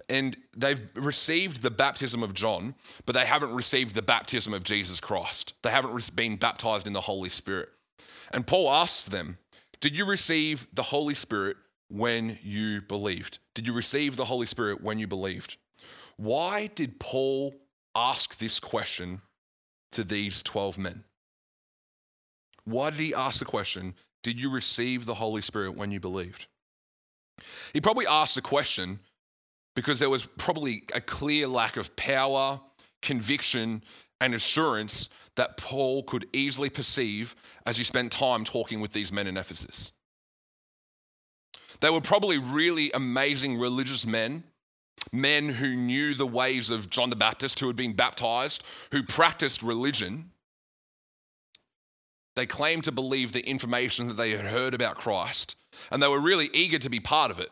And 0.09 0.35
they've 0.55 0.81
received 0.95 1.61
the 1.61 1.71
baptism 1.71 2.23
of 2.23 2.33
John, 2.33 2.75
but 3.05 3.13
they 3.13 3.25
haven't 3.25 3.53
received 3.53 3.95
the 3.95 4.01
baptism 4.01 4.53
of 4.53 4.63
Jesus 4.63 4.99
Christ. 4.99 5.53
They 5.61 5.69
haven't 5.69 6.15
been 6.15 6.35
baptized 6.35 6.87
in 6.87 6.93
the 6.93 7.01
Holy 7.01 7.29
Spirit. 7.29 7.69
And 8.31 8.45
Paul 8.45 8.69
asks 8.69 9.05
them, 9.05 9.37
Did 9.79 9.95
you 9.95 10.05
receive 10.05 10.67
the 10.73 10.83
Holy 10.83 11.13
Spirit 11.13 11.55
when 11.87 12.39
you 12.43 12.81
believed? 12.81 13.37
Did 13.53 13.67
you 13.67 13.73
receive 13.73 14.15
the 14.15 14.25
Holy 14.25 14.47
Spirit 14.47 14.81
when 14.83 14.99
you 14.99 15.07
believed? 15.07 15.57
Why 16.17 16.67
did 16.67 16.99
Paul 16.99 17.53
ask 17.95 18.37
this 18.37 18.59
question 18.59 19.21
to 19.91 20.03
these 20.03 20.41
12 20.43 20.77
men? 20.77 21.03
Why 22.65 22.91
did 22.91 22.99
he 22.99 23.13
ask 23.13 23.39
the 23.39 23.45
question, 23.45 23.95
Did 24.21 24.39
you 24.39 24.49
receive 24.49 25.05
the 25.05 25.15
Holy 25.15 25.41
Spirit 25.41 25.75
when 25.75 25.91
you 25.91 25.99
believed? 25.99 26.47
He 27.73 27.81
probably 27.81 28.07
asked 28.07 28.35
the 28.35 28.41
question 28.41 28.99
because 29.75 29.99
there 29.99 30.09
was 30.09 30.25
probably 30.25 30.83
a 30.93 31.01
clear 31.01 31.47
lack 31.47 31.77
of 31.77 31.95
power, 31.95 32.61
conviction, 33.01 33.83
and 34.21 34.33
assurance 34.33 35.09
that 35.35 35.57
Paul 35.57 36.03
could 36.03 36.27
easily 36.31 36.69
perceive 36.69 37.35
as 37.65 37.77
he 37.77 37.83
spent 37.83 38.11
time 38.11 38.43
talking 38.43 38.79
with 38.79 38.93
these 38.93 39.11
men 39.11 39.27
in 39.27 39.35
Ephesus. 39.35 39.91
They 41.81 41.89
were 41.89 42.01
probably 42.01 42.37
really 42.37 42.91
amazing 42.91 43.57
religious 43.57 44.05
men, 44.05 44.43
men 45.11 45.49
who 45.49 45.75
knew 45.75 46.13
the 46.13 46.27
ways 46.27 46.69
of 46.69 46.89
John 46.89 47.09
the 47.09 47.15
Baptist, 47.15 47.59
who 47.59 47.67
had 47.67 47.75
been 47.75 47.93
baptized, 47.93 48.63
who 48.91 49.03
practiced 49.03 49.61
religion. 49.61 50.31
They 52.35 52.45
claimed 52.45 52.83
to 52.85 52.91
believe 52.91 53.31
the 53.31 53.47
information 53.47 54.07
that 54.07 54.17
they 54.17 54.31
had 54.31 54.45
heard 54.45 54.73
about 54.73 54.97
Christ, 54.97 55.55
and 55.91 56.01
they 56.01 56.07
were 56.07 56.19
really 56.19 56.49
eager 56.53 56.79
to 56.79 56.89
be 56.89 56.99
part 56.99 57.29
of 57.29 57.39
it. 57.39 57.51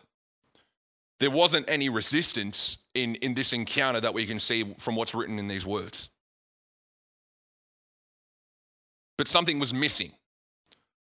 There 1.19 1.29
wasn't 1.29 1.69
any 1.69 1.88
resistance 1.88 2.77
in, 2.95 3.13
in 3.15 3.36
this 3.36 3.53
encounter 3.53 4.00
that 4.00 4.15
we 4.15 4.25
can 4.25 4.39
see 4.39 4.74
from 4.79 4.95
what's 4.95 5.13
written 5.13 5.38
in 5.38 5.48
these 5.48 5.65
words. 5.65 6.10
But 9.19 9.27
something 9.27 9.60
was 9.60 9.71
missing. 9.71 10.13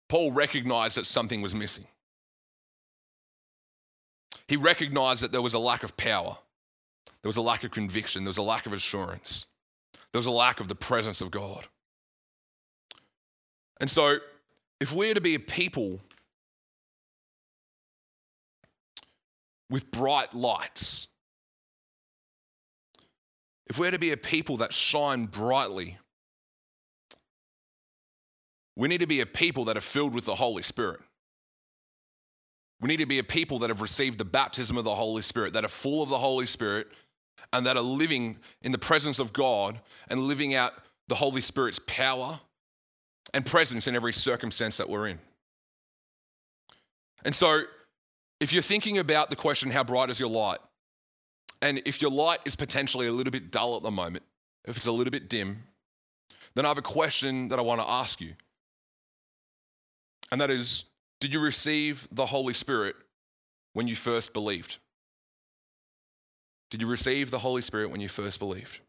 Paul 0.09 0.33
recognized 0.33 0.97
that 0.97 1.07
something 1.07 1.41
was 1.41 1.55
missing. 1.55 1.87
He 4.47 4.57
recognized 4.57 5.23
that 5.23 5.33
there 5.33 5.43
was 5.43 5.55
a 5.55 5.59
lack 5.59 5.83
of 5.83 5.97
power, 5.97 6.39
there 7.23 7.29
was 7.29 7.37
a 7.37 7.43
lack 7.43 7.65
of 7.65 7.71
conviction, 7.71 8.25
there 8.25 8.31
was 8.31 8.39
a 8.39 8.43
lack 8.43 8.67
of 8.67 8.73
assurance, 8.73 9.47
there 10.13 10.19
was 10.19 10.27
a 10.27 10.31
lack 10.31 10.61
of 10.61 10.69
the 10.69 10.75
presence 10.75 11.21
of 11.21 11.31
God. 11.31 11.67
And 13.81 13.91
so, 13.91 14.19
if 14.81 14.93
we're 14.93 15.15
to 15.15 15.21
be 15.21 15.35
a 15.35 15.41
people 15.41 16.01
with 19.71 19.91
bright 19.91 20.35
lights, 20.35 21.09
if 23.67 23.79
we're 23.79 23.91
to 23.91 23.99
be 23.99 24.13
a 24.13 24.17
people 24.17 24.59
that 24.59 24.73
shine 24.73 25.27
brightly, 25.27 25.99
we 28.77 28.89
need 28.89 28.99
to 28.99 29.07
be 29.07 29.21
a 29.21 29.27
people 29.27 29.65
that 29.67 29.77
are 29.77 29.83
filled 29.83 30.15
with 30.15 30.25
the 30.25 30.35
Holy 30.35 30.63
Spirit. 30.63 31.01
We 32.83 32.89
need 32.89 32.99
to 32.99 33.07
be 33.07 33.21
a 33.21 33.25
people 33.25 33.61
that 33.61 33.71
have 33.71 33.81
received 33.81 34.19
the 34.19 34.25
baptism 34.25 34.77
of 34.77 34.83
the 34.83 34.95
Holy 34.95 35.23
Spirit, 35.23 35.53
that 35.53 35.65
are 35.65 35.69
full 35.69 36.03
of 36.03 36.09
the 36.09 36.19
Holy 36.19 36.47
Spirit, 36.47 36.89
and 37.53 37.65
that 37.65 37.77
are 37.77 37.83
living 37.83 38.39
in 38.61 38.73
the 38.73 38.79
presence 38.79 39.21
of 39.21 39.33
God 39.33 39.81
and 40.11 40.21
living 40.21 40.55
out 40.55 40.73
the 41.07 41.15
Holy 41.15 41.43
Spirit's 41.43 41.79
power 41.87 42.41
and 43.33 43.47
presence 43.47 43.87
in 43.87 43.95
every 43.95 44.13
circumstance 44.13 44.79
that 44.79 44.89
we're 44.89 45.07
in. 45.07 45.21
And 47.25 47.35
so, 47.35 47.63
if 48.41 48.53
you're 48.53 48.63
thinking 48.63 48.99
about 48.99 49.31
the 49.31 49.37
question, 49.37 49.71
how 49.71 49.85
bright 49.85 50.11
is 50.11 50.19
your 50.19 50.29
light? 50.29 50.59
And 51.63 51.81
if 51.87 52.03
your 52.03 52.11
light 52.11 52.41
is 52.45 52.57
potentially 52.57 53.07
a 53.07 53.13
little 53.13 53.31
bit 53.31 53.53
dull 53.53 53.77
at 53.77 53.85
the 53.85 53.93
moment, 53.93 54.25
if 54.65 54.77
it's 54.77 54.87
a 54.87 54.93
little 54.93 55.13
bit 55.13 55.29
dim, 55.29 55.63
then 56.57 56.65
I 56.65 56.69
have 56.69 56.79
a 56.79 56.83
question 56.83 57.47
that 57.49 57.61
I 57.61 57.63
want 57.63 57.81
to 57.81 57.89
ask 57.89 58.21
you. 58.21 58.35
And 60.33 60.41
that 60.41 60.51
is 60.51 60.87
Did 61.23 61.33
you 61.33 61.39
receive 61.39 62.09
the 62.11 62.27
Holy 62.27 62.53
Spirit 62.53 62.97
when 63.75 63.87
you 63.87 63.95
first 63.95 64.33
believed? 64.33 64.79
Did 66.69 66.81
you 66.81 66.89
receive 66.89 67.31
the 67.31 67.39
Holy 67.39 67.63
Spirit 67.63 67.93
when 67.93 68.01
you 68.01 68.09
first 68.09 68.41
believed? 68.41 68.81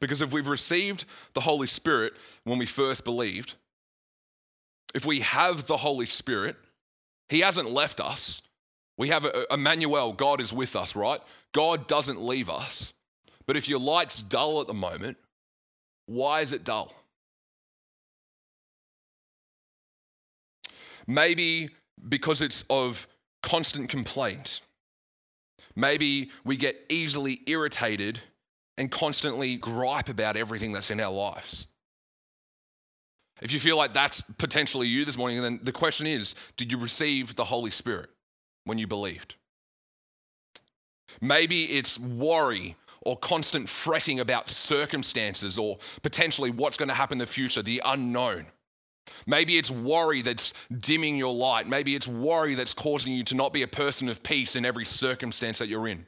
Because 0.00 0.22
if 0.22 0.32
we've 0.32 0.48
received 0.48 1.04
the 1.34 1.42
Holy 1.42 1.66
Spirit 1.66 2.14
when 2.44 2.58
we 2.58 2.64
first 2.64 3.04
believed, 3.04 3.52
if 4.94 5.04
we 5.04 5.20
have 5.20 5.66
the 5.66 5.76
Holy 5.76 6.06
Spirit, 6.06 6.56
He 7.28 7.40
hasn't 7.40 7.70
left 7.70 8.00
us. 8.00 8.40
We 8.96 9.08
have 9.08 9.30
Emmanuel, 9.50 10.14
God 10.14 10.40
is 10.40 10.54
with 10.54 10.74
us, 10.74 10.96
right? 10.96 11.20
God 11.52 11.86
doesn't 11.86 12.18
leave 12.18 12.48
us. 12.48 12.94
But 13.44 13.58
if 13.58 13.68
your 13.68 13.78
light's 13.78 14.22
dull 14.22 14.62
at 14.62 14.66
the 14.66 14.72
moment, 14.72 15.18
why 16.06 16.40
is 16.40 16.52
it 16.52 16.64
dull? 16.64 16.92
Maybe 21.06 21.70
because 22.08 22.40
it's 22.40 22.64
of 22.70 23.06
constant 23.42 23.88
complaint. 23.88 24.60
Maybe 25.74 26.30
we 26.44 26.56
get 26.56 26.76
easily 26.88 27.40
irritated 27.46 28.20
and 28.76 28.90
constantly 28.90 29.56
gripe 29.56 30.08
about 30.08 30.36
everything 30.36 30.72
that's 30.72 30.90
in 30.90 31.00
our 31.00 31.12
lives. 31.12 31.66
If 33.40 33.52
you 33.52 33.60
feel 33.60 33.76
like 33.76 33.92
that's 33.92 34.20
potentially 34.20 34.86
you 34.86 35.04
this 35.04 35.16
morning, 35.16 35.40
then 35.42 35.60
the 35.62 35.72
question 35.72 36.06
is 36.06 36.34
Did 36.56 36.70
you 36.70 36.78
receive 36.78 37.36
the 37.36 37.44
Holy 37.44 37.70
Spirit 37.70 38.10
when 38.64 38.78
you 38.78 38.86
believed? 38.86 39.34
Maybe 41.20 41.64
it's 41.64 41.98
worry 41.98 42.76
or 43.02 43.16
constant 43.16 43.68
fretting 43.68 44.20
about 44.20 44.50
circumstances 44.50 45.58
or 45.58 45.78
potentially 46.02 46.50
what's 46.50 46.76
going 46.76 46.88
to 46.88 46.94
happen 46.94 47.16
in 47.16 47.18
the 47.18 47.26
future, 47.26 47.62
the 47.62 47.82
unknown. 47.84 48.46
Maybe 49.26 49.58
it's 49.58 49.70
worry 49.70 50.22
that's 50.22 50.52
dimming 50.70 51.16
your 51.16 51.34
light. 51.34 51.66
Maybe 51.66 51.94
it's 51.94 52.06
worry 52.06 52.54
that's 52.54 52.74
causing 52.74 53.12
you 53.12 53.24
to 53.24 53.34
not 53.34 53.52
be 53.52 53.62
a 53.62 53.68
person 53.68 54.08
of 54.08 54.22
peace 54.22 54.56
in 54.56 54.64
every 54.64 54.84
circumstance 54.84 55.58
that 55.58 55.68
you're 55.68 55.88
in. 55.88 56.06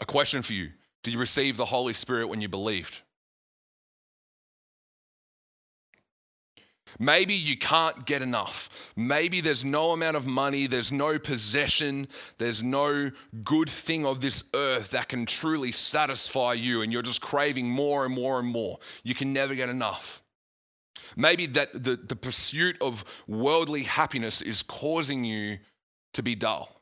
A 0.00 0.04
question 0.04 0.42
for 0.42 0.52
you 0.52 0.70
Did 1.02 1.14
you 1.14 1.20
receive 1.20 1.56
the 1.56 1.66
Holy 1.66 1.92
Spirit 1.92 2.28
when 2.28 2.40
you 2.40 2.48
believed? 2.48 3.00
Maybe 6.98 7.34
you 7.34 7.56
can't 7.56 8.06
get 8.06 8.22
enough. 8.22 8.68
Maybe 8.96 9.40
there's 9.40 9.64
no 9.64 9.92
amount 9.92 10.16
of 10.16 10.26
money, 10.26 10.66
there's 10.66 10.92
no 10.92 11.18
possession, 11.18 12.08
there's 12.38 12.62
no 12.62 13.10
good 13.44 13.70
thing 13.70 14.04
of 14.04 14.20
this 14.20 14.44
earth 14.54 14.90
that 14.90 15.08
can 15.08 15.26
truly 15.26 15.72
satisfy 15.72 16.52
you, 16.54 16.82
and 16.82 16.92
you're 16.92 17.02
just 17.02 17.20
craving 17.20 17.68
more 17.68 18.04
and 18.04 18.14
more 18.14 18.38
and 18.38 18.48
more. 18.48 18.78
You 19.02 19.14
can 19.14 19.32
never 19.32 19.54
get 19.54 19.68
enough. 19.68 20.22
Maybe 21.16 21.46
that 21.46 21.72
the, 21.72 21.96
the 21.96 22.16
pursuit 22.16 22.76
of 22.80 23.04
worldly 23.26 23.82
happiness 23.82 24.40
is 24.40 24.62
causing 24.62 25.24
you 25.24 25.58
to 26.14 26.22
be 26.22 26.34
dull. 26.34 26.80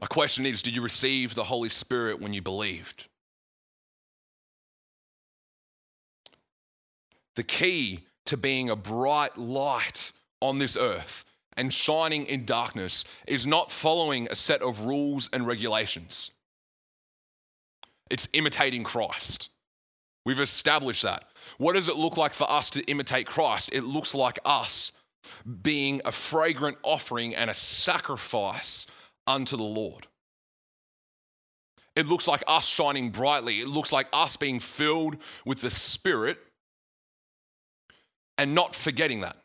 My 0.00 0.06
question 0.06 0.46
is 0.46 0.62
Did 0.62 0.74
you 0.74 0.82
receive 0.82 1.34
the 1.34 1.44
Holy 1.44 1.68
Spirit 1.68 2.20
when 2.20 2.32
you 2.32 2.42
believed? 2.42 3.06
The 7.38 7.44
key 7.44 8.00
to 8.26 8.36
being 8.36 8.68
a 8.68 8.74
bright 8.74 9.38
light 9.38 10.10
on 10.42 10.58
this 10.58 10.76
earth 10.76 11.24
and 11.56 11.72
shining 11.72 12.26
in 12.26 12.44
darkness 12.44 13.04
is 13.28 13.46
not 13.46 13.70
following 13.70 14.26
a 14.28 14.34
set 14.34 14.60
of 14.60 14.86
rules 14.86 15.30
and 15.32 15.46
regulations. 15.46 16.32
It's 18.10 18.26
imitating 18.32 18.82
Christ. 18.82 19.50
We've 20.24 20.40
established 20.40 21.04
that. 21.04 21.26
What 21.58 21.74
does 21.74 21.88
it 21.88 21.94
look 21.94 22.16
like 22.16 22.34
for 22.34 22.50
us 22.50 22.70
to 22.70 22.82
imitate 22.86 23.28
Christ? 23.28 23.70
It 23.72 23.84
looks 23.84 24.16
like 24.16 24.40
us 24.44 24.90
being 25.62 26.00
a 26.04 26.10
fragrant 26.10 26.78
offering 26.82 27.36
and 27.36 27.48
a 27.48 27.54
sacrifice 27.54 28.88
unto 29.28 29.56
the 29.56 29.62
Lord. 29.62 30.08
It 31.94 32.06
looks 32.06 32.26
like 32.26 32.42
us 32.48 32.66
shining 32.66 33.10
brightly. 33.10 33.60
It 33.60 33.68
looks 33.68 33.92
like 33.92 34.08
us 34.12 34.34
being 34.34 34.58
filled 34.58 35.18
with 35.44 35.60
the 35.60 35.70
Spirit 35.70 36.38
and 38.38 38.54
not 38.54 38.74
forgetting 38.74 39.20
that. 39.20 39.36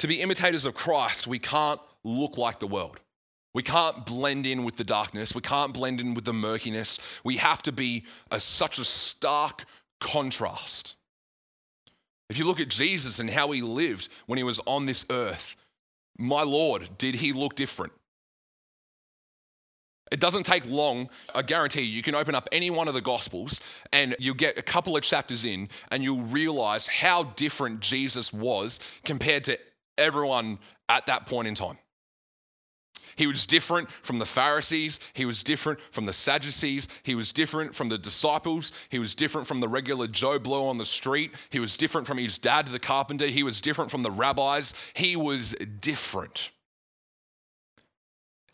To 0.00 0.08
be 0.08 0.20
imitators 0.20 0.64
of 0.64 0.74
Christ, 0.74 1.26
we 1.26 1.38
can't 1.38 1.80
look 2.02 2.36
like 2.36 2.58
the 2.58 2.66
world. 2.66 3.00
We 3.54 3.62
can't 3.62 4.04
blend 4.04 4.46
in 4.46 4.64
with 4.64 4.76
the 4.76 4.84
darkness. 4.84 5.34
We 5.34 5.40
can't 5.40 5.72
blend 5.72 6.00
in 6.00 6.14
with 6.14 6.24
the 6.24 6.32
murkiness. 6.32 6.98
We 7.22 7.36
have 7.36 7.62
to 7.62 7.72
be 7.72 8.04
a, 8.30 8.40
such 8.40 8.78
a 8.78 8.84
stark 8.84 9.64
contrast. 10.00 10.96
If 12.28 12.36
you 12.36 12.44
look 12.44 12.60
at 12.60 12.68
Jesus 12.68 13.20
and 13.20 13.30
how 13.30 13.52
he 13.52 13.62
lived 13.62 14.08
when 14.26 14.38
he 14.38 14.42
was 14.42 14.60
on 14.66 14.86
this 14.86 15.04
earth, 15.08 15.56
My 16.18 16.42
Lord, 16.42 16.98
did 16.98 17.16
he 17.16 17.32
look 17.32 17.54
different? 17.54 17.92
It 20.12 20.20
doesn't 20.20 20.44
take 20.44 20.66
long. 20.66 21.08
I 21.34 21.42
guarantee 21.42 21.82
you, 21.82 21.96
you 21.96 22.02
can 22.02 22.14
open 22.14 22.34
up 22.34 22.48
any 22.52 22.70
one 22.70 22.88
of 22.88 22.94
the 22.94 23.00
Gospels 23.00 23.60
and 23.92 24.14
you'll 24.18 24.34
get 24.34 24.58
a 24.58 24.62
couple 24.62 24.96
of 24.96 25.02
chapters 25.02 25.44
in 25.44 25.68
and 25.90 26.04
you'll 26.04 26.22
realize 26.22 26.86
how 26.86 27.24
different 27.24 27.80
Jesus 27.80 28.32
was 28.32 28.80
compared 29.04 29.44
to 29.44 29.58
everyone 29.96 30.58
at 30.88 31.06
that 31.06 31.26
point 31.26 31.48
in 31.48 31.54
time. 31.54 31.78
He 33.16 33.26
was 33.26 33.46
different 33.46 33.90
from 33.90 34.18
the 34.18 34.26
Pharisees. 34.26 34.98
He 35.12 35.24
was 35.24 35.42
different 35.42 35.80
from 35.92 36.04
the 36.06 36.12
Sadducees. 36.12 36.88
He 37.02 37.14
was 37.14 37.32
different 37.32 37.74
from 37.74 37.88
the 37.88 37.98
disciples. 37.98 38.72
He 38.88 38.98
was 38.98 39.14
different 39.14 39.46
from 39.46 39.60
the 39.60 39.68
regular 39.68 40.06
Joe 40.06 40.38
Blow 40.38 40.66
on 40.66 40.78
the 40.78 40.86
street. 40.86 41.32
He 41.50 41.60
was 41.60 41.76
different 41.76 42.06
from 42.06 42.18
his 42.18 42.38
dad, 42.38 42.66
the 42.66 42.78
carpenter. 42.78 43.26
He 43.26 43.42
was 43.42 43.60
different 43.60 43.90
from 43.90 44.02
the 44.02 44.10
rabbis. 44.10 44.74
He 44.94 45.16
was 45.16 45.54
different. 45.80 46.50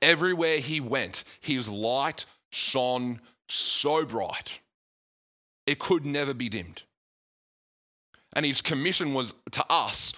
Everywhere 0.03 0.59
he 0.59 0.81
went, 0.81 1.25
his 1.41 1.69
light 1.69 2.25
shone 2.51 3.21
so 3.49 4.05
bright, 4.05 4.61
it 5.67 5.79
could 5.79 6.07
never 6.07 6.35
be 6.35 6.49
dimmed. 6.49 6.83
And 8.35 8.47
his 8.47 8.61
commission 8.61 9.13
was 9.13 9.35
to 9.53 9.65
us 9.69 10.13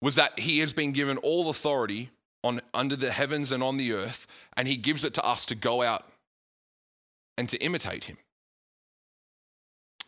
was 0.00 0.16
that 0.16 0.38
he 0.38 0.58
has 0.60 0.72
been 0.72 0.92
given 0.92 1.16
all 1.18 1.48
authority 1.48 2.10
on 2.42 2.60
under 2.74 2.94
the 2.94 3.10
heavens 3.10 3.50
and 3.50 3.62
on 3.62 3.78
the 3.78 3.92
earth, 3.92 4.26
and 4.56 4.68
he 4.68 4.76
gives 4.76 5.02
it 5.02 5.14
to 5.14 5.24
us 5.24 5.46
to 5.46 5.54
go 5.54 5.82
out 5.82 6.06
and 7.38 7.48
to 7.48 7.56
imitate 7.58 8.04
him. 8.04 8.18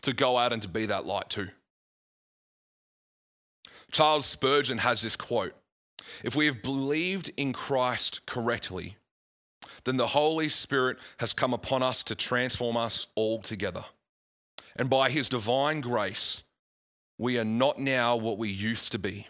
To 0.03 0.13
go 0.13 0.37
out 0.37 0.53
and 0.53 0.63
to 0.63 0.69
be 0.69 0.87
that 0.87 1.07
light 1.07 1.31
too. 1.31 1.49
Charles 3.91 4.27
Spurgeon 4.27 4.79
has 4.79 5.01
this 5.03 5.17
quote 5.17 5.55
if 6.25 6.35
we 6.35 6.47
have 6.47 6.63
believed 6.63 7.31
in 7.37 7.53
Christ 7.53 8.25
correctly, 8.27 8.97
then 9.85 9.97
the 9.97 10.09
Holy 10.09 10.49
Spirit 10.49 10.99
has 11.19 11.33
come 11.33 11.55
upon 11.55 11.83
us 11.83 12.03
to 12.05 12.15
transform 12.15 12.77
us 12.77 13.07
all 13.15 13.41
together. 13.41 13.85
And 14.77 14.91
by 14.91 15.11
his 15.11 15.29
divine 15.29 15.81
grace, 15.81 16.43
we 17.19 17.39
are 17.39 17.45
not 17.45 17.79
now 17.79 18.17
what 18.17 18.39
we 18.39 18.49
used 18.49 18.93
to 18.93 18.99
be. 18.99 19.27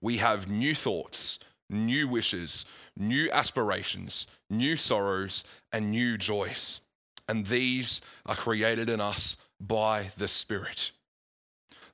We 0.00 0.18
have 0.18 0.48
new 0.48 0.74
thoughts, 0.74 1.38
new 1.68 2.08
wishes, 2.08 2.64
new 2.96 3.30
aspirations, 3.30 4.26
new 4.48 4.76
sorrows, 4.76 5.44
and 5.72 5.90
new 5.90 6.16
joys. 6.16 6.80
And 7.28 7.46
these 7.46 8.00
are 8.24 8.36
created 8.36 8.88
in 8.88 9.00
us 9.00 9.36
by 9.60 10.10
the 10.16 10.28
Spirit. 10.28 10.92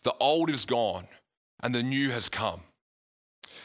The 0.02 0.14
old 0.20 0.50
is 0.50 0.64
gone 0.64 1.06
and 1.62 1.74
the 1.74 1.82
new 1.82 2.10
has 2.10 2.28
come. 2.28 2.60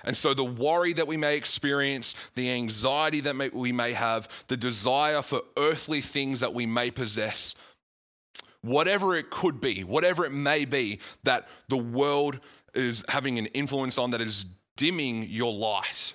And 0.07 0.15
so, 0.15 0.33
the 0.33 0.41
worry 0.41 0.93
that 0.93 1.05
we 1.05 1.17
may 1.17 1.35
experience, 1.35 2.15
the 2.33 2.49
anxiety 2.49 3.19
that 3.19 3.35
may, 3.35 3.49
we 3.49 3.73
may 3.73 3.91
have, 3.91 4.29
the 4.47 4.55
desire 4.55 5.21
for 5.21 5.41
earthly 5.57 5.99
things 5.99 6.39
that 6.39 6.53
we 6.53 6.65
may 6.65 6.91
possess, 6.91 7.55
whatever 8.61 9.17
it 9.17 9.29
could 9.29 9.59
be, 9.59 9.83
whatever 9.83 10.23
it 10.25 10.31
may 10.31 10.63
be 10.63 10.99
that 11.23 11.49
the 11.67 11.77
world 11.77 12.39
is 12.73 13.03
having 13.09 13.37
an 13.37 13.47
influence 13.47 13.97
on 13.97 14.11
that 14.11 14.21
is 14.21 14.45
dimming 14.77 15.23
your 15.23 15.51
light. 15.53 16.13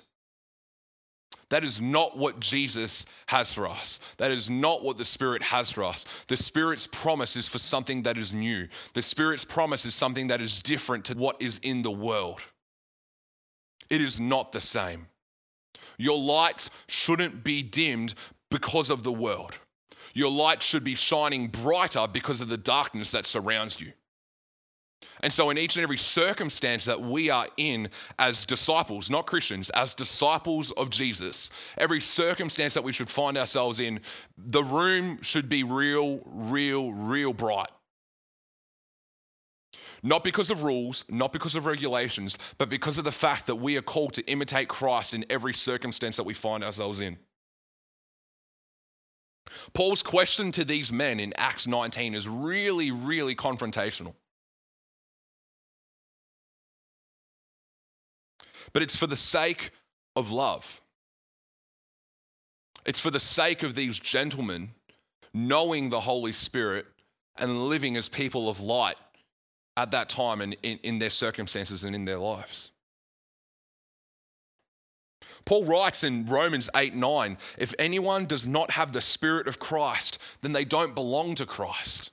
That 1.49 1.63
is 1.63 1.79
not 1.79 2.17
what 2.17 2.39
Jesus 2.39 3.05
has 3.27 3.53
for 3.53 3.67
us. 3.67 3.99
That 4.17 4.31
is 4.31 4.49
not 4.49 4.83
what 4.83 4.97
the 4.97 5.05
Spirit 5.05 5.43
has 5.43 5.71
for 5.71 5.83
us. 5.83 6.05
The 6.27 6.37
Spirit's 6.37 6.87
promise 6.87 7.35
is 7.35 7.47
for 7.47 7.59
something 7.59 8.01
that 8.03 8.17
is 8.17 8.33
new. 8.33 8.69
The 8.95 9.03
Spirit's 9.03 9.45
promise 9.45 9.85
is 9.85 9.93
something 9.93 10.29
that 10.29 10.41
is 10.41 10.63
different 10.63 11.05
to 11.05 11.13
what 11.13 11.39
is 11.39 11.59
in 11.59 11.83
the 11.83 11.91
world. 11.91 12.41
It 13.89 14.01
is 14.01 14.19
not 14.19 14.51
the 14.51 14.61
same. 14.61 15.07
Your 15.97 16.19
light 16.19 16.69
shouldn't 16.87 17.43
be 17.43 17.61
dimmed 17.63 18.13
because 18.49 18.89
of 18.89 19.03
the 19.03 19.11
world. 19.11 19.57
Your 20.13 20.31
light 20.31 20.61
should 20.61 20.83
be 20.83 20.95
shining 20.95 21.47
brighter 21.47 22.07
because 22.11 22.39
of 22.41 22.49
the 22.49 22.57
darkness 22.57 23.11
that 23.11 23.25
surrounds 23.25 23.81
you. 23.81 23.93
And 25.21 25.31
so, 25.31 25.49
in 25.49 25.57
each 25.57 25.75
and 25.75 25.83
every 25.83 25.97
circumstance 25.97 26.85
that 26.85 26.99
we 27.01 27.29
are 27.29 27.47
in 27.57 27.89
as 28.19 28.45
disciples, 28.45 29.09
not 29.09 29.25
Christians, 29.25 29.69
as 29.71 29.93
disciples 29.93 30.71
of 30.71 30.89
Jesus, 30.89 31.49
every 31.77 31.99
circumstance 31.99 32.73
that 32.73 32.83
we 32.83 32.91
should 32.91 33.09
find 33.09 33.37
ourselves 33.37 33.79
in, 33.79 34.01
the 34.37 34.63
room 34.63 35.21
should 35.21 35.49
be 35.49 35.63
real, 35.63 36.21
real, 36.25 36.91
real 36.91 37.33
bright. 37.33 37.69
Not 40.05 40.25
because 40.25 40.49
of 40.49 40.63
rules, 40.63 41.05
not 41.09 41.31
because 41.31 41.55
of 41.55 41.65
regulations, 41.65 42.37
but 42.57 42.69
because 42.69 42.97
of 42.97 43.05
the 43.05 43.11
fact 43.11 43.47
that 43.47 43.55
we 43.55 43.77
are 43.77 43.81
called 43.81 44.13
to 44.15 44.29
imitate 44.29 44.67
Christ 44.67 45.13
in 45.13 45.25
every 45.29 45.53
circumstance 45.53 46.17
that 46.17 46.23
we 46.23 46.33
find 46.33 46.61
ourselves 46.61 46.99
in. 46.99 47.17
Paul's 49.73 50.03
question 50.03 50.51
to 50.51 50.65
these 50.65 50.91
men 50.91 51.21
in 51.21 51.33
Acts 51.37 51.67
19 51.67 52.15
is 52.15 52.27
really, 52.27 52.91
really 52.91 53.33
confrontational. 53.33 54.13
But 58.73 58.81
it's 58.83 58.95
for 58.95 59.07
the 59.07 59.17
sake 59.17 59.71
of 60.17 60.31
love. 60.31 60.81
It's 62.85 62.99
for 62.99 63.11
the 63.11 63.19
sake 63.19 63.63
of 63.63 63.75
these 63.75 63.99
gentlemen 63.99 64.71
knowing 65.33 65.89
the 65.89 66.01
Holy 66.01 66.33
Spirit 66.33 66.85
and 67.37 67.65
living 67.67 67.95
as 67.95 68.09
people 68.09 68.49
of 68.49 68.59
light 68.59 68.97
at 69.75 69.91
that 69.91 70.09
time 70.09 70.41
and 70.41 70.55
in, 70.63 70.79
in 70.83 70.99
their 70.99 71.09
circumstances 71.09 71.83
and 71.83 71.95
in 71.95 72.05
their 72.05 72.17
lives. 72.17 72.71
Paul 75.45 75.65
writes 75.65 76.03
in 76.03 76.25
Romans 76.25 76.69
8 76.75 76.95
9, 76.95 77.37
if 77.57 77.73
anyone 77.77 78.25
does 78.25 78.47
not 78.47 78.71
have 78.71 78.93
the 78.93 79.01
Spirit 79.01 79.47
of 79.47 79.59
Christ, 79.59 80.17
then 80.41 80.53
they 80.53 80.65
don't 80.65 80.95
belong 80.95 81.35
to 81.35 81.45
Christ. 81.45 82.11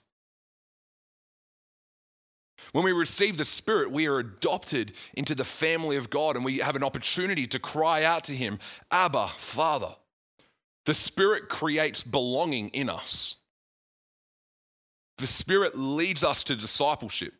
When 2.73 2.85
we 2.85 2.93
receive 2.93 3.37
the 3.37 3.45
Spirit, 3.45 3.91
we 3.91 4.07
are 4.07 4.19
adopted 4.19 4.93
into 5.15 5.35
the 5.35 5.45
family 5.45 5.97
of 5.97 6.11
God 6.11 6.37
and 6.37 6.45
we 6.45 6.59
have 6.59 6.77
an 6.77 6.85
opportunity 6.85 7.47
to 7.49 7.59
cry 7.59 8.05
out 8.05 8.25
to 8.25 8.35
Him, 8.35 8.59
Abba, 8.91 9.29
Father. 9.29 9.95
The 10.87 10.95
Spirit 10.95 11.49
creates 11.49 12.03
belonging 12.03 12.69
in 12.71 12.89
us. 12.89 13.37
The 15.19 15.27
Spirit 15.27 15.79
leads 15.79 16.25
us 16.25 16.43
to 16.45 16.57
discipleship 16.57 17.40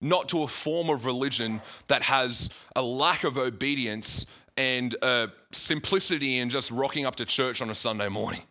not 0.00 0.28
to 0.28 0.42
a 0.42 0.48
form 0.48 0.90
of 0.90 1.06
religion 1.06 1.60
that 1.88 2.02
has 2.02 2.50
a 2.74 2.82
lack 2.82 3.24
of 3.24 3.38
obedience 3.38 4.26
and 4.56 4.94
uh, 5.02 5.28
simplicity 5.52 6.38
in 6.38 6.50
just 6.50 6.70
rocking 6.70 7.06
up 7.06 7.16
to 7.16 7.24
church 7.24 7.60
on 7.60 7.70
a 7.70 7.74
Sunday 7.74 8.08
morning. 8.08 8.42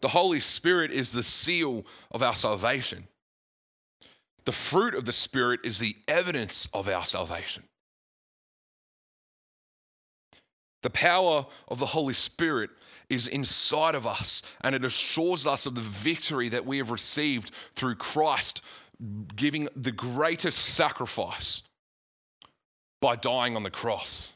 The 0.00 0.08
Holy 0.08 0.40
Spirit 0.40 0.90
is 0.90 1.12
the 1.12 1.22
seal 1.22 1.84
of 2.10 2.22
our 2.22 2.34
salvation. 2.34 3.06
The 4.46 4.52
fruit 4.52 4.94
of 4.94 5.04
the 5.04 5.12
Spirit 5.12 5.60
is 5.64 5.78
the 5.78 5.96
evidence 6.08 6.66
of 6.72 6.88
our 6.88 7.04
salvation. 7.04 7.64
The 10.82 10.90
power 10.90 11.46
of 11.68 11.78
the 11.78 11.86
Holy 11.86 12.14
Spirit 12.14 12.70
is 13.08 13.26
inside 13.26 13.94
of 13.94 14.06
us, 14.06 14.42
and 14.62 14.74
it 14.74 14.84
assures 14.84 15.46
us 15.46 15.66
of 15.66 15.74
the 15.74 15.80
victory 15.80 16.48
that 16.48 16.64
we 16.64 16.78
have 16.78 16.90
received 16.90 17.50
through 17.74 17.96
Christ 17.96 18.62
giving 19.34 19.68
the 19.74 19.92
greatest 19.92 20.58
sacrifice 20.58 21.62
by 23.00 23.16
dying 23.16 23.56
on 23.56 23.62
the 23.62 23.70
cross. 23.70 24.32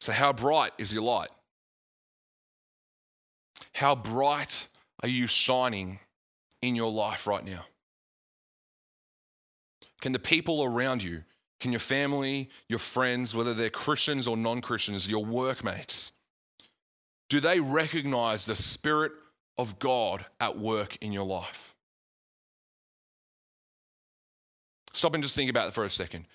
So, 0.00 0.12
how 0.12 0.32
bright 0.32 0.72
is 0.78 0.92
your 0.92 1.02
light? 1.02 1.30
How 3.72 3.94
bright 3.94 4.68
are 5.02 5.08
you 5.08 5.26
shining 5.26 5.98
in 6.66 6.76
your 6.76 6.90
life 6.90 7.26
right 7.26 7.44
now? 7.44 7.64
Can 10.00 10.12
the 10.12 10.18
people 10.18 10.62
around 10.62 11.02
you, 11.02 11.24
can 11.60 11.72
your 11.72 11.80
family, 11.80 12.50
your 12.68 12.78
friends, 12.78 13.34
whether 13.34 13.54
they're 13.54 13.70
Christians 13.70 14.26
or 14.26 14.36
non 14.36 14.60
Christians, 14.60 15.08
your 15.08 15.24
workmates, 15.24 16.12
do 17.28 17.40
they 17.40 17.60
recognize 17.60 18.46
the 18.46 18.56
Spirit 18.56 19.12
of 19.56 19.78
God 19.78 20.24
at 20.40 20.58
work 20.58 20.96
in 21.00 21.12
your 21.12 21.24
life? 21.24 21.74
Stop 24.92 25.14
and 25.14 25.22
just 25.22 25.34
think 25.34 25.50
about 25.50 25.68
it 25.68 25.74
for 25.74 25.84
a 25.84 25.90
second. 25.90 26.26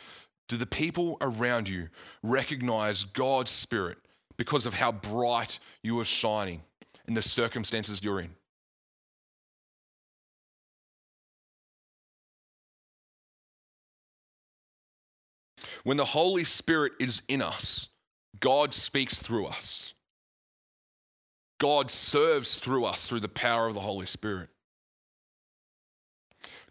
Do 0.47 0.57
the 0.57 0.65
people 0.65 1.17
around 1.21 1.69
you 1.69 1.89
recognize 2.23 3.03
God's 3.03 3.51
Spirit 3.51 3.97
because 4.35 4.65
of 4.65 4.73
how 4.73 4.91
bright 4.91 5.59
you 5.83 5.99
are 5.99 6.05
shining 6.05 6.61
in 7.07 7.13
the 7.13 7.21
circumstances 7.21 8.03
you're 8.03 8.19
in? 8.19 8.35
When 15.83 15.97
the 15.97 16.05
Holy 16.05 16.43
Spirit 16.43 16.93
is 16.99 17.21
in 17.27 17.41
us, 17.41 17.89
God 18.39 18.73
speaks 18.73 19.21
through 19.21 19.47
us. 19.47 19.93
God 21.59 21.91
serves 21.91 22.55
through 22.55 22.85
us 22.85 23.05
through 23.05 23.19
the 23.19 23.27
power 23.27 23.67
of 23.67 23.73
the 23.73 23.81
Holy 23.81 24.05
Spirit. 24.05 24.49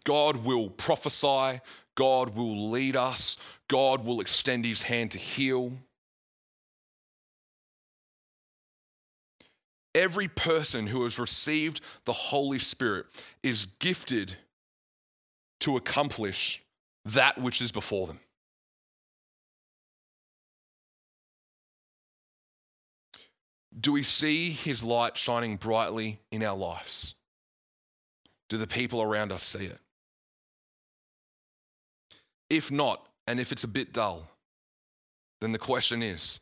God 0.03 0.43
will 0.43 0.69
prophesy, 0.69 1.61
God 1.95 2.35
will 2.35 2.71
lead 2.71 2.95
us, 2.95 3.37
God 3.67 4.03
will 4.05 4.21
extend 4.21 4.65
his 4.65 4.83
hand 4.83 5.11
to 5.11 5.19
heal. 5.19 5.73
Every 9.93 10.27
person 10.27 10.87
who 10.87 11.03
has 11.03 11.19
received 11.19 11.81
the 12.05 12.13
Holy 12.13 12.59
Spirit 12.59 13.05
is 13.43 13.65
gifted 13.65 14.35
to 15.59 15.77
accomplish 15.77 16.63
that 17.05 17.37
which 17.37 17.61
is 17.61 17.71
before 17.71 18.07
them. 18.07 18.19
Do 23.77 23.91
we 23.91 24.03
see 24.03 24.51
his 24.51 24.83
light 24.83 25.15
shining 25.15 25.57
brightly 25.57 26.19
in 26.31 26.43
our 26.43 26.57
lives? 26.57 27.15
Do 28.49 28.57
the 28.57 28.67
people 28.67 29.01
around 29.01 29.31
us 29.31 29.43
see 29.43 29.65
it? 29.65 29.79
If 32.49 32.71
not, 32.71 33.07
and 33.27 33.39
if 33.39 33.51
it's 33.51 33.63
a 33.63 33.67
bit 33.67 33.93
dull, 33.93 34.27
then 35.39 35.51
the 35.51 35.59
question 35.59 36.01
is 36.01 36.39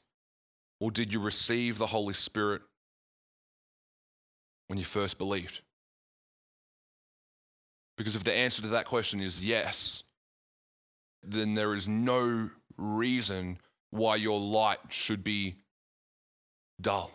well, 0.79 0.89
did 0.89 1.11
you 1.11 1.19
receive 1.19 1.77
the 1.77 1.87
Holy 1.87 2.13
Spirit 2.13 2.61
when 4.67 4.77
you 4.77 4.85
first 4.85 5.17
believed? 5.17 5.61
Because 7.97 8.15
if 8.15 8.23
the 8.23 8.33
answer 8.33 8.61
to 8.61 8.67
that 8.69 8.85
question 8.85 9.19
is 9.19 9.43
yes, 9.43 10.03
then 11.23 11.55
there 11.55 11.73
is 11.73 11.87
no 11.87 12.51
reason 12.77 13.57
why 13.89 14.15
your 14.17 14.39
light 14.39 14.79
should 14.89 15.23
be 15.23 15.55
dull. 16.79 17.11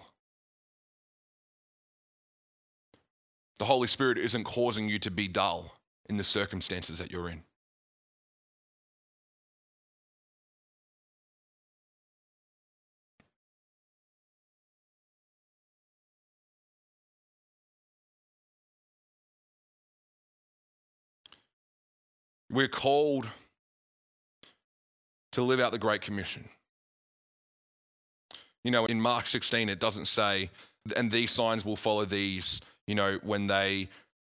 The 3.58 3.66
Holy 3.66 3.88
Spirit 3.88 4.18
isn't 4.18 4.44
causing 4.44 4.88
you 4.88 4.98
to 4.98 5.10
be 5.10 5.28
dull 5.28 5.76
in 6.08 6.16
the 6.16 6.24
circumstances 6.24 6.98
that 6.98 7.10
you're 7.10 7.28
in. 7.28 7.44
We're 22.50 22.68
called 22.68 23.28
to 25.32 25.42
live 25.42 25.58
out 25.58 25.72
the 25.72 25.78
Great 25.78 26.02
Commission. 26.02 26.50
You 28.64 28.70
know, 28.70 28.86
in 28.86 29.00
Mark 29.00 29.26
16, 29.26 29.68
it 29.68 29.80
doesn't 29.80 30.06
say, 30.06 30.50
and 30.96 31.10
these 31.10 31.32
signs 31.32 31.64
will 31.64 31.76
follow 31.76 32.04
these, 32.04 32.60
you 32.86 32.94
know, 32.94 33.18
when 33.22 33.46
they 33.46 33.88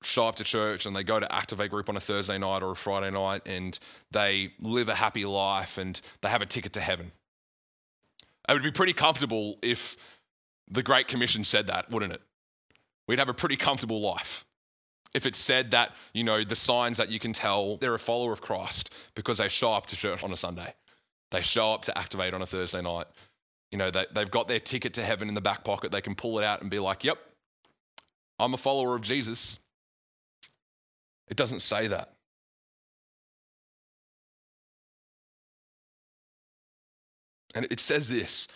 show 0.02 0.28
up 0.28 0.36
to 0.36 0.44
church 0.44 0.86
and 0.86 0.96
they 0.96 1.04
go 1.04 1.20
to 1.20 1.34
Activate 1.34 1.72
Group 1.72 1.90
on 1.90 1.98
a 1.98 2.00
Thursday 2.00 2.38
night 2.38 2.62
or 2.62 2.72
a 2.72 2.76
Friday 2.76 3.12
night 3.12 3.42
and 3.46 3.78
they 4.12 4.52
live 4.60 4.90
a 4.90 4.96
happy 4.96 5.26
life 5.26 5.78
and 5.78 6.00
they 6.22 6.30
have 6.30 6.42
a 6.42 6.46
ticket 6.46 6.74
to 6.74 6.80
heaven. 6.80 7.12
It 8.48 8.54
would 8.54 8.64
be 8.64 8.72
pretty 8.72 8.94
comfortable 8.94 9.58
if 9.64 9.98
the 10.70 10.84
Great 10.84 11.08
Commission 11.08 11.44
said 11.44 11.68
that, 11.68 11.90
wouldn't 11.90 12.14
it? 12.14 12.22
We'd 13.08 13.20
have 13.20 13.30
a 13.30 13.34
pretty 13.34 13.56
comfortable 13.56 14.02
life 14.02 14.46
if 15.16 15.26
it 15.26 15.34
said 15.34 15.72
that, 15.72 15.96
you 16.14 16.26
know, 16.26 16.44
the 16.44 16.58
signs 16.58 16.98
that 16.98 17.10
you 17.10 17.20
can 17.20 17.32
tell 17.32 17.78
they're 17.78 17.96
a 17.96 18.00
follower 18.00 18.34
of 18.34 18.42
Christ 18.42 18.94
because 19.16 19.38
they 19.38 19.48
show 19.48 19.72
up 19.72 19.86
to 19.88 19.96
church 19.96 20.24
on 20.24 20.32
a 20.32 20.38
Sunday, 20.38 20.74
they 21.32 21.42
show 21.42 21.74
up 21.74 21.86
to 21.86 21.98
activate 21.98 22.34
on 22.34 22.42
a 22.42 22.46
Thursday 22.46 22.82
night. 22.82 23.08
You 23.72 23.78
know, 23.78 23.92
they, 23.92 24.06
they've 24.14 24.30
got 24.30 24.48
their 24.48 24.60
ticket 24.60 24.94
to 24.94 25.04
heaven 25.04 25.28
in 25.28 25.34
the 25.34 25.42
back 25.42 25.64
pocket. 25.64 25.92
They 25.92 26.02
can 26.02 26.16
pull 26.16 26.40
it 26.40 26.46
out 26.46 26.62
and 26.62 26.70
be 26.70 26.80
like, 26.80 27.04
yep, 27.04 27.18
I'm 28.40 28.54
a 28.54 28.58
follower 28.58 28.96
of 28.96 29.02
Jesus. 29.02 29.60
It 31.28 31.38
doesn't 31.38 31.62
say 31.62 31.88
that. 31.88 32.14
And 37.56 37.66
it 37.72 37.80
says 37.80 38.10
this 38.10 38.48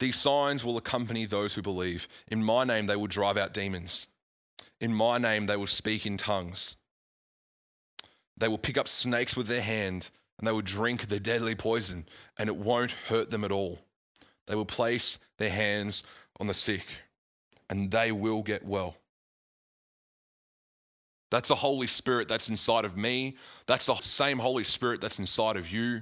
these 0.00 0.16
signs 0.16 0.64
will 0.64 0.76
accompany 0.76 1.24
those 1.24 1.54
who 1.54 1.62
believe. 1.62 2.08
In 2.30 2.44
my 2.44 2.64
name, 2.64 2.86
they 2.86 2.96
will 2.96 3.06
drive 3.06 3.36
out 3.36 3.54
demons. 3.54 4.06
In 4.80 4.94
my 4.94 5.18
name, 5.18 5.46
they 5.46 5.56
will 5.56 5.66
speak 5.66 6.06
in 6.06 6.16
tongues. 6.16 6.76
They 8.36 8.46
will 8.46 8.58
pick 8.58 8.78
up 8.78 8.86
snakes 8.86 9.36
with 9.36 9.48
their 9.48 9.62
hand 9.62 10.10
and 10.38 10.46
they 10.46 10.52
will 10.52 10.62
drink 10.62 11.08
the 11.08 11.18
deadly 11.18 11.56
poison, 11.56 12.06
and 12.38 12.48
it 12.48 12.56
won't 12.56 12.92
hurt 12.92 13.30
them 13.30 13.42
at 13.42 13.50
all. 13.50 13.80
They 14.48 14.56
will 14.56 14.64
place 14.64 15.18
their 15.36 15.50
hands 15.50 16.02
on 16.40 16.46
the 16.46 16.54
sick 16.54 16.86
and 17.70 17.90
they 17.90 18.10
will 18.12 18.42
get 18.42 18.64
well. 18.64 18.96
That's 21.30 21.50
the 21.50 21.54
Holy 21.54 21.86
Spirit 21.86 22.28
that's 22.28 22.48
inside 22.48 22.86
of 22.86 22.96
me. 22.96 23.36
That's 23.66 23.86
the 23.86 23.96
same 23.96 24.38
Holy 24.38 24.64
Spirit 24.64 25.00
that's 25.02 25.18
inside 25.18 25.56
of 25.56 25.70
you. 25.70 26.00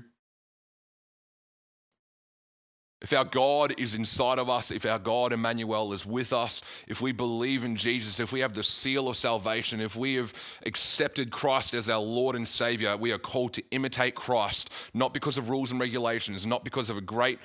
If 3.03 3.13
our 3.13 3.25
God 3.25 3.79
is 3.79 3.95
inside 3.95 4.39
of 4.39 4.49
us, 4.49 4.71
if 4.71 4.87
our 4.87 4.99
God 4.99 5.33
Emmanuel 5.33 5.93
is 5.93 6.07
with 6.07 6.33
us, 6.33 6.63
if 6.89 7.03
we 7.03 7.13
believe 7.13 7.63
in 7.63 7.77
Jesus, 7.77 8.21
if 8.21 8.33
we 8.33 8.41
have 8.41 8.55
the 8.55 8.63
seal 8.63 9.09
of 9.09 9.19
salvation, 9.19 9.83
if 9.83 9.97
we 9.97 10.15
have 10.15 10.33
accepted 10.65 11.31
Christ 11.31 11.75
as 11.75 11.91
our 11.91 12.01
Lord 12.01 12.37
and 12.37 12.49
Savior, 12.49 12.97
we 12.97 13.13
are 13.13 13.19
called 13.19 13.53
to 13.55 13.63
imitate 13.71 14.15
Christ, 14.15 14.71
not 14.95 15.13
because 15.13 15.37
of 15.37 15.51
rules 15.51 15.71
and 15.71 15.79
regulations, 15.79 16.47
not 16.47 16.65
because 16.65 16.89
of 16.89 16.97
a 16.97 17.03
great 17.03 17.39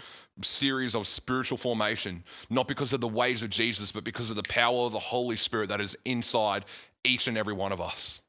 series 0.43 0.95
of 0.95 1.07
spiritual 1.07 1.57
formation, 1.57 2.23
not 2.49 2.67
because 2.67 2.93
of 2.93 3.01
the 3.01 3.07
ways 3.07 3.43
of 3.43 3.49
Jesus, 3.49 3.91
but 3.91 4.03
because 4.03 4.29
of 4.29 4.35
the 4.35 4.43
power 4.43 4.85
of 4.85 4.93
the 4.93 4.99
Holy 4.99 5.35
Spirit 5.35 5.69
that 5.69 5.81
is 5.81 5.97
inside 6.05 6.65
each 7.03 7.27
and 7.27 7.37
every 7.37 7.53
one 7.53 7.71
of 7.71 7.81
us. 7.81 8.21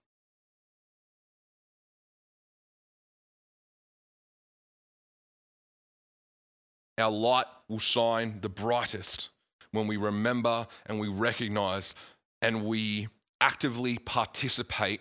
Our 6.98 7.10
light 7.10 7.46
will 7.68 7.78
shine 7.78 8.38
the 8.40 8.48
brightest 8.48 9.30
when 9.72 9.86
we 9.86 9.96
remember 9.96 10.66
and 10.86 11.00
we 11.00 11.08
recognize 11.08 11.94
and 12.42 12.64
we 12.64 13.08
actively 13.40 13.98
participate 13.98 15.00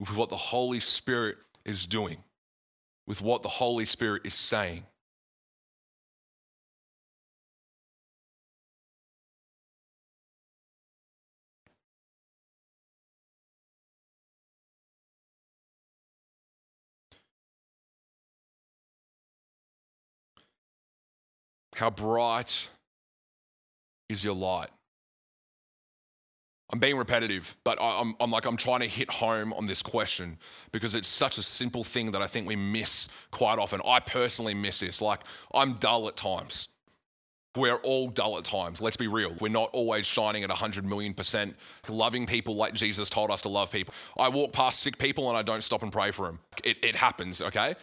with 0.00 0.14
what 0.14 0.30
the 0.30 0.36
Holy 0.36 0.80
Spirit 0.80 1.36
is 1.64 1.84
doing, 1.84 2.18
with 3.06 3.20
what 3.20 3.42
the 3.42 3.48
Holy 3.48 3.84
Spirit 3.84 4.22
is 4.24 4.34
saying. 4.34 4.84
How 21.78 21.90
bright 21.90 22.68
is 24.08 24.24
your 24.24 24.34
light? 24.34 24.68
I'm 26.70 26.80
being 26.80 26.96
repetitive, 26.96 27.56
but 27.62 27.78
I'm, 27.80 28.16
I'm, 28.18 28.32
like, 28.32 28.46
I'm 28.46 28.56
trying 28.56 28.80
to 28.80 28.88
hit 28.88 29.08
home 29.08 29.52
on 29.52 29.68
this 29.68 29.80
question 29.80 30.38
because 30.72 30.96
it's 30.96 31.06
such 31.06 31.38
a 31.38 31.42
simple 31.42 31.84
thing 31.84 32.10
that 32.10 32.20
I 32.20 32.26
think 32.26 32.48
we 32.48 32.56
miss 32.56 33.08
quite 33.30 33.60
often. 33.60 33.80
I 33.86 34.00
personally 34.00 34.54
miss 34.54 34.80
this. 34.80 35.00
Like, 35.00 35.20
I'm 35.54 35.74
dull 35.74 36.08
at 36.08 36.16
times. 36.16 36.66
We're 37.56 37.76
all 37.76 38.08
dull 38.08 38.38
at 38.38 38.44
times. 38.44 38.82
Let's 38.82 38.96
be 38.96 39.06
real. 39.06 39.36
We're 39.40 39.48
not 39.48 39.70
always 39.72 40.04
shining 40.04 40.42
at 40.42 40.50
100 40.50 40.84
million 40.84 41.14
percent, 41.14 41.54
loving 41.88 42.26
people 42.26 42.56
like 42.56 42.74
Jesus 42.74 43.08
told 43.08 43.30
us 43.30 43.42
to 43.42 43.48
love 43.48 43.70
people. 43.70 43.94
I 44.18 44.30
walk 44.30 44.52
past 44.52 44.80
sick 44.80 44.98
people 44.98 45.28
and 45.28 45.38
I 45.38 45.42
don't 45.42 45.62
stop 45.62 45.84
and 45.84 45.92
pray 45.92 46.10
for 46.10 46.26
them. 46.26 46.40
It, 46.64 46.78
it 46.82 46.96
happens, 46.96 47.40
okay? 47.40 47.76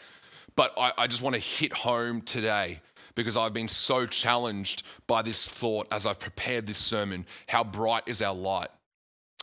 But 0.57 0.73
I, 0.77 0.91
I 0.97 1.07
just 1.07 1.21
want 1.21 1.35
to 1.35 1.41
hit 1.41 1.71
home 1.71 2.21
today 2.21 2.81
because 3.15 3.37
I've 3.37 3.53
been 3.53 3.67
so 3.67 4.05
challenged 4.05 4.83
by 5.07 5.21
this 5.21 5.47
thought 5.47 5.87
as 5.91 6.05
I've 6.05 6.19
prepared 6.19 6.67
this 6.67 6.77
sermon. 6.77 7.25
How 7.47 7.63
bright 7.63 8.03
is 8.05 8.21
our 8.21 8.35
light? 8.35 8.69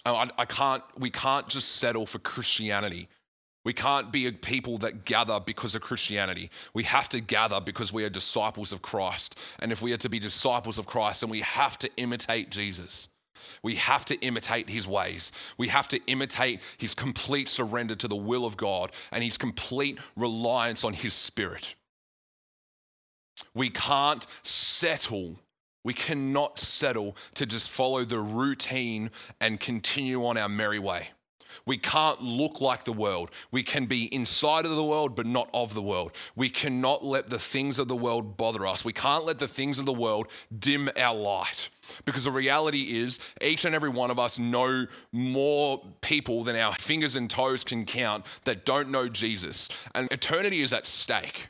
Oh, 0.05 0.15
I, 0.15 0.29
I 0.39 0.45
can't, 0.45 0.83
we 0.99 1.11
can't 1.11 1.49
just 1.49 1.77
settle 1.77 2.07
for 2.07 2.19
Christianity. 2.19 3.09
We 3.65 3.73
can't 3.73 4.13
be 4.13 4.27
a 4.27 4.33
people 4.33 4.79
that 4.79 5.05
gather 5.05 5.39
because 5.39 5.75
of 5.75 5.83
Christianity. 5.83 6.51
We 6.75 6.83
have 6.85 7.09
to 7.11 7.21
gather 7.21 7.61
because 7.61 7.93
we 7.93 8.05
are 8.05 8.11
disciples 8.11 8.73
of 8.73 8.83
Christ. 8.83 9.39
And 9.61 9.71
if 9.71 9.81
we 9.81 9.93
are 9.93 9.99
to 9.99 10.09
be 10.09 10.19
disciples 10.19 10.79
of 10.79 10.87
Christ, 10.87 11.21
then 11.21 11.31
we 11.31 11.41
have 11.41 11.79
to 11.79 11.91
imitate 11.97 12.51
Jesus. 12.51 13.09
We 13.63 13.77
have 13.77 14.05
to 14.07 14.17
imitate 14.21 14.69
his 14.69 14.87
ways. 14.87 15.31
We 15.57 15.69
have 15.69 15.87
to 15.89 16.01
imitate 16.07 16.61
his 16.77 16.95
complete 16.95 17.49
surrender 17.49 17.95
to 17.97 18.09
the 18.09 18.17
will 18.17 18.45
of 18.45 18.57
God 18.57 18.91
and 19.13 19.23
his 19.23 19.39
complete 19.39 19.99
reliance 20.17 20.83
on 20.83 20.93
his 20.93 21.15
spirit. 21.15 21.77
We 23.55 23.71
can't 23.71 24.27
settle. 24.43 25.39
We 25.85 25.93
cannot 25.93 26.59
settle 26.59 27.17
to 27.35 27.47
just 27.47 27.71
follow 27.71 28.05
the 28.05 28.21
routine 28.21 29.11
and 29.41 29.59
continue 29.59 30.25
on 30.25 30.37
our 30.37 30.49
merry 30.49 30.79
way. 30.79 31.09
We 31.67 31.77
can't 31.77 32.21
look 32.23 32.61
like 32.61 32.85
the 32.85 32.93
world. 32.93 33.31
We 33.51 33.63
can 33.63 33.87
be 33.87 34.13
inside 34.15 34.65
of 34.65 34.75
the 34.75 34.85
world, 34.85 35.15
but 35.15 35.27
not 35.27 35.51
of 35.53 35.75
the 35.75 35.83
world. 35.83 36.13
We 36.35 36.49
cannot 36.49 37.05
let 37.05 37.29
the 37.29 37.39
things 37.39 37.79
of 37.79 37.89
the 37.89 37.97
world 37.97 38.37
bother 38.37 38.67
us. 38.67 38.85
We 38.85 38.93
can't 38.93 39.25
let 39.25 39.39
the 39.39 39.49
things 39.49 39.79
of 39.79 39.87
the 39.87 39.93
world 39.93 40.29
dim 40.57 40.89
our 40.97 41.15
light. 41.15 41.69
Because 42.05 42.25
the 42.25 42.31
reality 42.31 42.97
is, 42.99 43.19
each 43.41 43.65
and 43.65 43.75
every 43.75 43.91
one 43.91 44.11
of 44.11 44.19
us 44.19 44.39
know 44.39 44.87
more 45.13 45.83
people 46.01 46.43
than 46.43 46.57
our 46.57 46.75
fingers 46.75 47.17
and 47.17 47.29
toes 47.29 47.65
can 47.65 47.85
count 47.85 48.25
that 48.45 48.65
don't 48.65 48.91
know 48.91 49.09
Jesus. 49.09 49.69
And 49.95 50.11
eternity 50.11 50.63
is 50.63 50.73
at 50.73 50.87
stake 50.87 51.49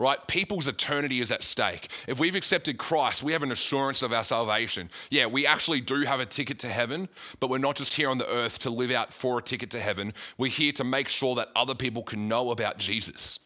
right? 0.00 0.26
People's 0.26 0.66
eternity 0.66 1.20
is 1.20 1.30
at 1.30 1.44
stake. 1.44 1.88
If 2.08 2.18
we've 2.18 2.34
accepted 2.34 2.78
Christ, 2.78 3.22
we 3.22 3.32
have 3.32 3.44
an 3.44 3.52
assurance 3.52 4.02
of 4.02 4.12
our 4.12 4.24
salvation. 4.24 4.90
Yeah, 5.10 5.26
we 5.26 5.46
actually 5.46 5.82
do 5.82 6.00
have 6.00 6.18
a 6.18 6.26
ticket 6.26 6.58
to 6.60 6.68
heaven, 6.68 7.08
but 7.38 7.50
we're 7.50 7.58
not 7.58 7.76
just 7.76 7.94
here 7.94 8.08
on 8.08 8.18
the 8.18 8.28
earth 8.28 8.58
to 8.60 8.70
live 8.70 8.90
out 8.90 9.12
for 9.12 9.38
a 9.38 9.42
ticket 9.42 9.70
to 9.70 9.78
heaven. 9.78 10.14
We're 10.38 10.50
here 10.50 10.72
to 10.72 10.84
make 10.84 11.06
sure 11.06 11.36
that 11.36 11.50
other 11.54 11.74
people 11.74 12.02
can 12.02 12.26
know 12.26 12.50
about 12.50 12.78
Jesus. 12.78 13.38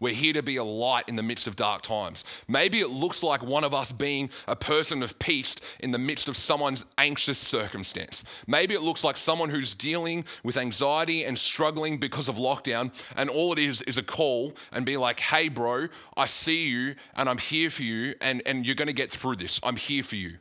We're 0.00 0.14
here 0.14 0.32
to 0.32 0.42
be 0.42 0.56
a 0.56 0.64
light 0.64 1.08
in 1.08 1.16
the 1.16 1.22
midst 1.22 1.46
of 1.46 1.56
dark 1.56 1.82
times. 1.82 2.24
Maybe 2.48 2.80
it 2.80 2.88
looks 2.88 3.22
like 3.22 3.42
one 3.42 3.64
of 3.64 3.74
us 3.74 3.92
being 3.92 4.30
a 4.46 4.56
person 4.56 5.02
of 5.02 5.18
peace 5.18 5.56
in 5.80 5.90
the 5.90 5.98
midst 5.98 6.28
of 6.28 6.36
someone's 6.36 6.84
anxious 6.98 7.38
circumstance. 7.38 8.24
Maybe 8.46 8.74
it 8.74 8.82
looks 8.82 9.04
like 9.04 9.16
someone 9.16 9.50
who's 9.50 9.74
dealing 9.74 10.24
with 10.42 10.56
anxiety 10.56 11.24
and 11.24 11.38
struggling 11.38 11.98
because 11.98 12.28
of 12.28 12.36
lockdown, 12.36 12.92
and 13.16 13.30
all 13.30 13.52
it 13.52 13.58
is 13.58 13.82
is 13.82 13.98
a 13.98 14.02
call 14.02 14.54
and 14.72 14.86
be 14.86 14.96
like, 14.96 15.20
hey, 15.20 15.48
bro, 15.48 15.88
I 16.16 16.26
see 16.26 16.68
you 16.68 16.94
and 17.14 17.28
I'm 17.28 17.38
here 17.38 17.70
for 17.70 17.82
you, 17.82 18.14
and, 18.20 18.42
and 18.46 18.66
you're 18.66 18.74
gonna 18.74 18.92
get 18.92 19.10
through 19.10 19.36
this. 19.36 19.60
I'm 19.62 19.76
here 19.76 20.02
for 20.02 20.16
you. 20.16 20.38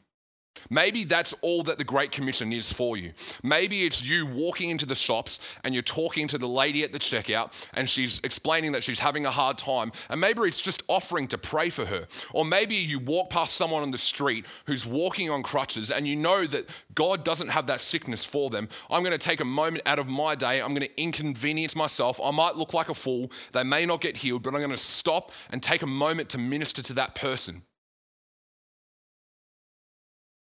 Maybe 0.70 1.04
that's 1.04 1.34
all 1.42 1.64
that 1.64 1.78
the 1.78 1.84
Great 1.84 2.12
Commission 2.12 2.54
is 2.54 2.72
for 2.72 2.98
you. 2.98 3.14
Maybe 3.44 3.86
it's 3.86 4.04
you 4.04 4.26
walking 4.26 4.70
into 4.70 4.86
the 4.86 4.96
shops 4.96 5.40
and 5.64 5.74
you're 5.74 5.84
talking 5.84 6.28
to 6.30 6.38
the 6.38 6.48
lady 6.48 6.84
at 6.84 6.92
the 6.92 7.00
checkout 7.00 7.68
and 7.74 7.90
she's 7.90 8.20
explaining 8.24 8.72
that 8.74 8.84
she's 8.84 9.00
having 9.00 9.26
a 9.26 9.32
hard 9.32 9.58
time. 9.58 9.92
And 10.10 10.22
maybe 10.22 10.42
it's 10.42 10.62
just 10.62 10.84
offering 10.88 11.28
to 11.30 11.38
pray 11.38 11.70
for 11.70 11.86
her. 11.86 12.08
Or 12.34 12.46
maybe 12.46 12.76
you 12.76 13.00
walk 13.00 13.30
past 13.30 13.56
someone 13.56 13.84
on 13.84 13.92
the 13.92 13.98
street 13.98 14.46
who's 14.66 14.86
walking 14.86 15.30
on 15.30 15.44
crutches 15.44 15.92
and 15.92 16.08
you 16.08 16.16
know 16.16 16.46
that 16.48 16.68
God 16.96 17.24
doesn't 17.24 17.50
have 17.50 17.68
that 17.68 17.82
sickness 17.82 18.24
for 18.24 18.50
them. 18.50 18.70
I'm 18.90 19.04
going 19.04 19.12
to 19.12 19.18
take 19.18 19.40
a 19.40 19.46
moment 19.46 19.84
out 19.86 20.00
of 20.00 20.08
my 20.08 20.36
day. 20.36 20.62
I'm 20.62 20.70
going 20.70 20.88
to 20.88 21.02
inconvenience 21.02 21.76
myself. 21.76 22.20
I 22.24 22.32
might 22.32 22.56
look 22.56 22.74
like 22.74 22.90
a 22.90 22.94
fool. 22.94 23.32
They 23.52 23.64
may 23.64 23.86
not 23.86 24.02
get 24.02 24.18
healed, 24.18 24.44
but 24.44 24.54
I'm 24.54 24.60
going 24.60 24.72
to 24.72 24.78
stop 24.78 25.32
and 25.50 25.62
take 25.62 25.82
a 25.82 25.88
moment 25.88 26.30
to 26.30 26.38
minister 26.38 26.82
to 26.84 26.94
that 26.94 27.16
person. 27.16 27.64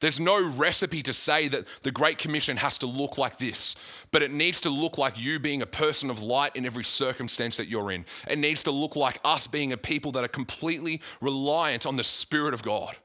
There's 0.05 0.21
no 0.21 0.51
recipe 0.51 1.03
to 1.05 1.15
say 1.15 1.49
that 1.49 1.65
the 1.83 1.91
Great 1.91 2.19
Commission 2.19 2.59
has 2.59 2.77
to 2.77 2.87
look 2.87 3.17
like 3.17 3.39
this, 3.39 3.75
but 4.11 4.21
it 4.21 4.31
needs 4.31 4.61
to 4.61 4.69
look 4.69 4.99
like 4.99 5.19
you 5.19 5.39
being 5.39 5.63
a 5.63 5.67
person 5.67 6.11
of 6.11 6.23
light 6.23 6.55
in 6.55 6.67
every 6.67 6.85
circumstance 6.85 7.57
that 7.57 7.69
you're 7.69 7.91
in. 7.91 8.05
It 8.29 8.39
needs 8.39 8.63
to 8.65 8.71
look 8.71 8.97
like 8.97 9.19
us 9.25 9.47
being 9.47 9.73
a 9.73 9.79
people 9.79 10.13
that 10.13 10.23
are 10.23 10.29
completely 10.29 11.01
reliant 11.23 11.87
on 11.87 11.97
the 11.97 12.05
Spirit 12.05 12.53
of 12.53 12.63
God. 12.63 12.99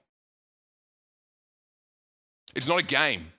It's 2.53 2.67
not 2.67 2.81
a 2.81 2.83
game. 2.83 3.31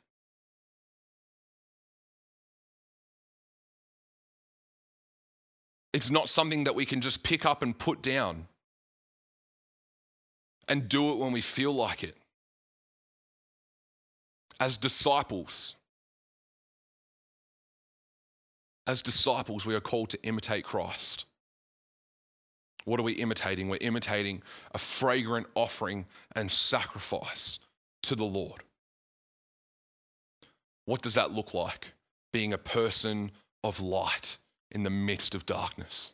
It's 5.93 6.11
not 6.11 6.31
something 6.31 6.65
that 6.65 6.75
we 6.75 6.87
can 6.87 7.03
just 7.03 7.23
pick 7.23 7.45
up 7.45 7.63
and 7.63 7.79
put 7.79 8.01
down 8.01 8.47
and 10.67 10.89
do 10.89 11.13
it 11.13 11.19
when 11.19 11.33
we 11.33 11.43
feel 11.43 11.75
like 11.75 12.03
it 12.03 12.17
as 14.61 14.77
disciples, 14.77 15.75
as 18.87 19.03
disciples, 19.03 19.65
we 19.65 19.75
are 19.75 19.81
called 19.81 20.11
to 20.11 20.23
imitate 20.23 20.65
Christ. 20.65 21.25
What 22.85 23.01
are 23.01 23.03
we 23.03 23.13
imitating? 23.13 23.69
We're 23.69 23.79
imitating 23.81 24.43
a 24.73 24.79
fragrant 24.79 25.47
offering 25.55 26.07
and 26.37 26.51
sacrifice 26.51 27.59
to 28.03 28.15
the 28.15 28.25
Lord. 28.25 28.63
What 30.85 31.03
does 31.03 31.15
that 31.15 31.33
look 31.33 31.55
like? 31.55 31.93
Being 32.33 32.53
a 32.53 32.59
person 32.59 33.31
of 33.63 33.81
light 33.81 34.39
in 34.71 34.83
the 34.83 34.91
midst 34.91 35.35
of 35.35 35.47
darkness. 35.47 36.13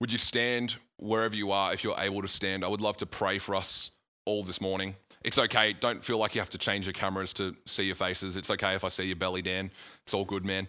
Would 0.00 0.12
you 0.12 0.18
stand 0.18 0.76
wherever 0.98 1.34
you 1.34 1.50
are 1.50 1.72
if 1.72 1.82
you're 1.82 1.98
able 1.98 2.22
to 2.22 2.28
stand? 2.28 2.64
I 2.64 2.68
would 2.68 2.80
love 2.80 2.96
to 2.98 3.06
pray 3.06 3.38
for 3.38 3.54
us 3.54 3.90
all 4.24 4.42
this 4.42 4.60
morning. 4.60 4.94
It's 5.24 5.38
okay. 5.38 5.72
Don't 5.72 6.04
feel 6.04 6.18
like 6.18 6.34
you 6.34 6.40
have 6.40 6.50
to 6.50 6.58
change 6.58 6.86
your 6.86 6.92
cameras 6.92 7.32
to 7.34 7.56
see 7.66 7.84
your 7.84 7.96
faces. 7.96 8.36
It's 8.36 8.50
okay 8.50 8.74
if 8.74 8.84
I 8.84 8.88
see 8.88 9.04
your 9.04 9.16
belly, 9.16 9.42
Dan. 9.42 9.70
It's 10.04 10.14
all 10.14 10.24
good, 10.24 10.44
man. 10.44 10.68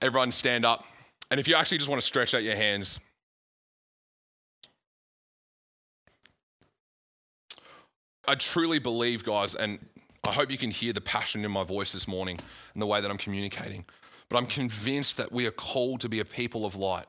Everyone 0.00 0.30
stand 0.30 0.64
up. 0.64 0.84
And 1.30 1.40
if 1.40 1.48
you 1.48 1.54
actually 1.54 1.78
just 1.78 1.90
want 1.90 2.00
to 2.00 2.06
stretch 2.06 2.34
out 2.34 2.42
your 2.42 2.56
hands, 2.56 3.00
I 8.26 8.36
truly 8.36 8.78
believe, 8.78 9.24
guys, 9.24 9.56
and 9.56 9.80
I 10.24 10.32
hope 10.32 10.50
you 10.50 10.58
can 10.58 10.70
hear 10.70 10.92
the 10.92 11.00
passion 11.00 11.44
in 11.44 11.50
my 11.50 11.64
voice 11.64 11.92
this 11.92 12.06
morning 12.06 12.38
and 12.74 12.80
the 12.80 12.86
way 12.86 13.00
that 13.00 13.10
I'm 13.10 13.18
communicating. 13.18 13.84
But 14.28 14.38
I'm 14.38 14.46
convinced 14.46 15.16
that 15.16 15.32
we 15.32 15.46
are 15.46 15.52
called 15.52 16.00
to 16.02 16.08
be 16.08 16.20
a 16.20 16.24
people 16.24 16.64
of 16.64 16.76
light. 16.76 17.06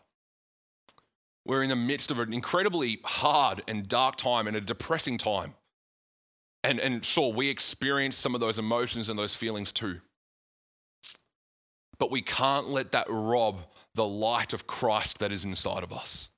We're 1.45 1.63
in 1.63 1.69
the 1.69 1.75
midst 1.75 2.11
of 2.11 2.19
an 2.19 2.33
incredibly 2.33 2.99
hard 3.03 3.61
and 3.67 3.87
dark 3.87 4.15
time 4.15 4.47
and 4.47 4.55
a 4.55 4.61
depressing 4.61 5.17
time. 5.17 5.55
And, 6.63 6.79
and 6.79 7.03
sure, 7.03 7.33
we 7.33 7.49
experience 7.49 8.15
some 8.15 8.35
of 8.35 8.41
those 8.41 8.59
emotions 8.59 9.09
and 9.09 9.17
those 9.17 9.33
feelings 9.33 9.71
too. 9.71 9.99
But 11.97 12.11
we 12.11 12.21
can't 12.21 12.69
let 12.69 12.91
that 12.91 13.07
rob 13.09 13.61
the 13.95 14.05
light 14.05 14.53
of 14.53 14.67
Christ 14.67 15.19
that 15.19 15.31
is 15.31 15.43
inside 15.43 15.83
of 15.83 15.91
us. 15.91 16.29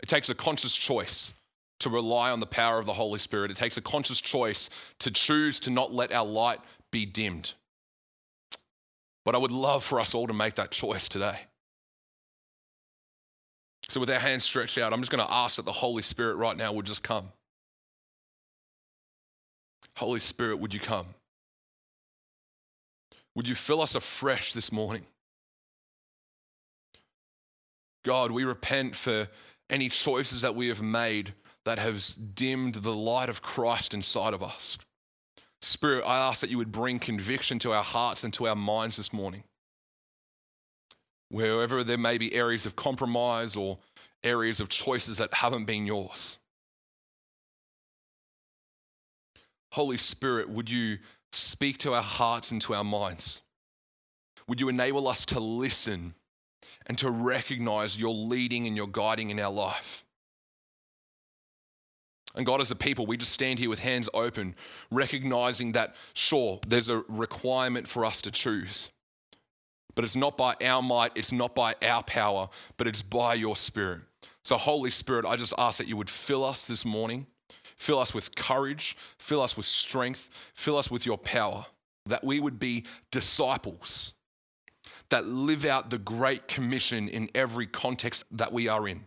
It 0.00 0.08
takes 0.08 0.28
a 0.28 0.34
conscious 0.34 0.74
choice 0.74 1.32
to 1.80 1.90
rely 1.90 2.30
on 2.30 2.40
the 2.40 2.46
power 2.46 2.78
of 2.78 2.86
the 2.86 2.92
Holy 2.92 3.18
Spirit. 3.18 3.50
It 3.50 3.56
takes 3.56 3.76
a 3.76 3.82
conscious 3.82 4.20
choice 4.20 4.70
to 5.00 5.10
choose 5.10 5.60
to 5.60 5.70
not 5.70 5.92
let 5.92 6.12
our 6.12 6.26
light 6.26 6.58
be 6.90 7.06
dimmed. 7.06 7.52
But 9.24 9.34
I 9.34 9.38
would 9.38 9.50
love 9.50 9.84
for 9.84 10.00
us 10.00 10.14
all 10.14 10.26
to 10.26 10.32
make 10.32 10.54
that 10.54 10.70
choice 10.70 11.08
today. 11.08 11.40
So, 13.88 14.00
with 14.00 14.10
our 14.10 14.18
hands 14.18 14.44
stretched 14.44 14.78
out, 14.78 14.92
I'm 14.92 15.00
just 15.00 15.12
going 15.12 15.24
to 15.24 15.32
ask 15.32 15.56
that 15.56 15.64
the 15.64 15.72
Holy 15.72 16.02
Spirit 16.02 16.36
right 16.36 16.56
now 16.56 16.72
would 16.72 16.86
just 16.86 17.02
come. 17.02 17.28
Holy 19.96 20.20
Spirit, 20.20 20.58
would 20.58 20.74
you 20.74 20.80
come? 20.80 21.06
Would 23.34 23.48
you 23.48 23.54
fill 23.54 23.80
us 23.80 23.94
afresh 23.94 24.52
this 24.52 24.72
morning? 24.72 25.06
God, 28.04 28.30
we 28.30 28.44
repent 28.44 28.96
for 28.96 29.28
any 29.68 29.88
choices 29.88 30.42
that 30.42 30.54
we 30.54 30.68
have 30.68 30.82
made 30.82 31.34
that 31.64 31.78
has 31.78 32.10
dimmed 32.10 32.76
the 32.76 32.94
light 32.94 33.28
of 33.28 33.42
Christ 33.42 33.94
inside 33.94 34.34
of 34.34 34.42
us. 34.42 34.78
Spirit, 35.60 36.04
I 36.06 36.18
ask 36.18 36.40
that 36.40 36.50
you 36.50 36.58
would 36.58 36.70
bring 36.70 36.98
conviction 36.98 37.58
to 37.60 37.72
our 37.72 37.82
hearts 37.82 38.22
and 38.24 38.32
to 38.34 38.46
our 38.46 38.54
minds 38.54 38.96
this 38.96 39.12
morning 39.12 39.42
wherever 41.30 41.82
there 41.82 41.98
may 41.98 42.18
be 42.18 42.34
areas 42.34 42.66
of 42.66 42.76
compromise 42.76 43.56
or 43.56 43.78
areas 44.22 44.60
of 44.60 44.68
choices 44.68 45.18
that 45.18 45.34
haven't 45.34 45.64
been 45.64 45.86
yours. 45.86 46.38
Holy 49.72 49.98
Spirit, 49.98 50.48
would 50.48 50.70
you 50.70 50.98
speak 51.32 51.78
to 51.78 51.92
our 51.92 52.02
hearts 52.02 52.50
and 52.50 52.60
to 52.62 52.74
our 52.74 52.84
minds? 52.84 53.42
Would 54.48 54.60
you 54.60 54.68
enable 54.68 55.08
us 55.08 55.24
to 55.26 55.40
listen 55.40 56.14
and 56.86 56.96
to 56.98 57.10
recognize 57.10 57.98
your 57.98 58.14
leading 58.14 58.66
and 58.66 58.76
your 58.76 58.86
guiding 58.86 59.30
in 59.30 59.40
our 59.40 59.52
life? 59.52 60.04
And 62.34 62.44
God, 62.44 62.60
as 62.60 62.70
a 62.70 62.76
people, 62.76 63.06
we 63.06 63.16
just 63.16 63.32
stand 63.32 63.58
here 63.58 63.70
with 63.70 63.80
hands 63.80 64.08
open, 64.12 64.54
recognizing 64.90 65.72
that, 65.72 65.96
sure, 66.12 66.60
there's 66.66 66.88
a 66.88 67.02
requirement 67.08 67.88
for 67.88 68.04
us 68.04 68.20
to 68.22 68.30
choose. 68.30 68.90
But 69.96 70.04
it's 70.04 70.14
not 70.14 70.36
by 70.36 70.54
our 70.62 70.82
might, 70.82 71.16
it's 71.16 71.32
not 71.32 71.54
by 71.56 71.74
our 71.82 72.04
power, 72.04 72.48
but 72.76 72.86
it's 72.86 73.02
by 73.02 73.34
your 73.34 73.56
Spirit. 73.56 74.02
So, 74.44 74.56
Holy 74.56 74.92
Spirit, 74.92 75.24
I 75.26 75.34
just 75.34 75.54
ask 75.58 75.78
that 75.78 75.88
you 75.88 75.96
would 75.96 76.10
fill 76.10 76.44
us 76.44 76.68
this 76.68 76.84
morning, 76.84 77.26
fill 77.76 77.98
us 77.98 78.14
with 78.14 78.36
courage, 78.36 78.96
fill 79.18 79.42
us 79.42 79.56
with 79.56 79.66
strength, 79.66 80.30
fill 80.54 80.76
us 80.76 80.90
with 80.90 81.04
your 81.04 81.18
power, 81.18 81.66
that 82.04 82.22
we 82.22 82.38
would 82.38 82.60
be 82.60 82.84
disciples 83.10 84.12
that 85.08 85.26
live 85.26 85.64
out 85.64 85.90
the 85.90 85.98
Great 85.98 86.46
Commission 86.46 87.08
in 87.08 87.30
every 87.34 87.66
context 87.66 88.24
that 88.30 88.52
we 88.52 88.68
are 88.68 88.86
in, 88.86 89.06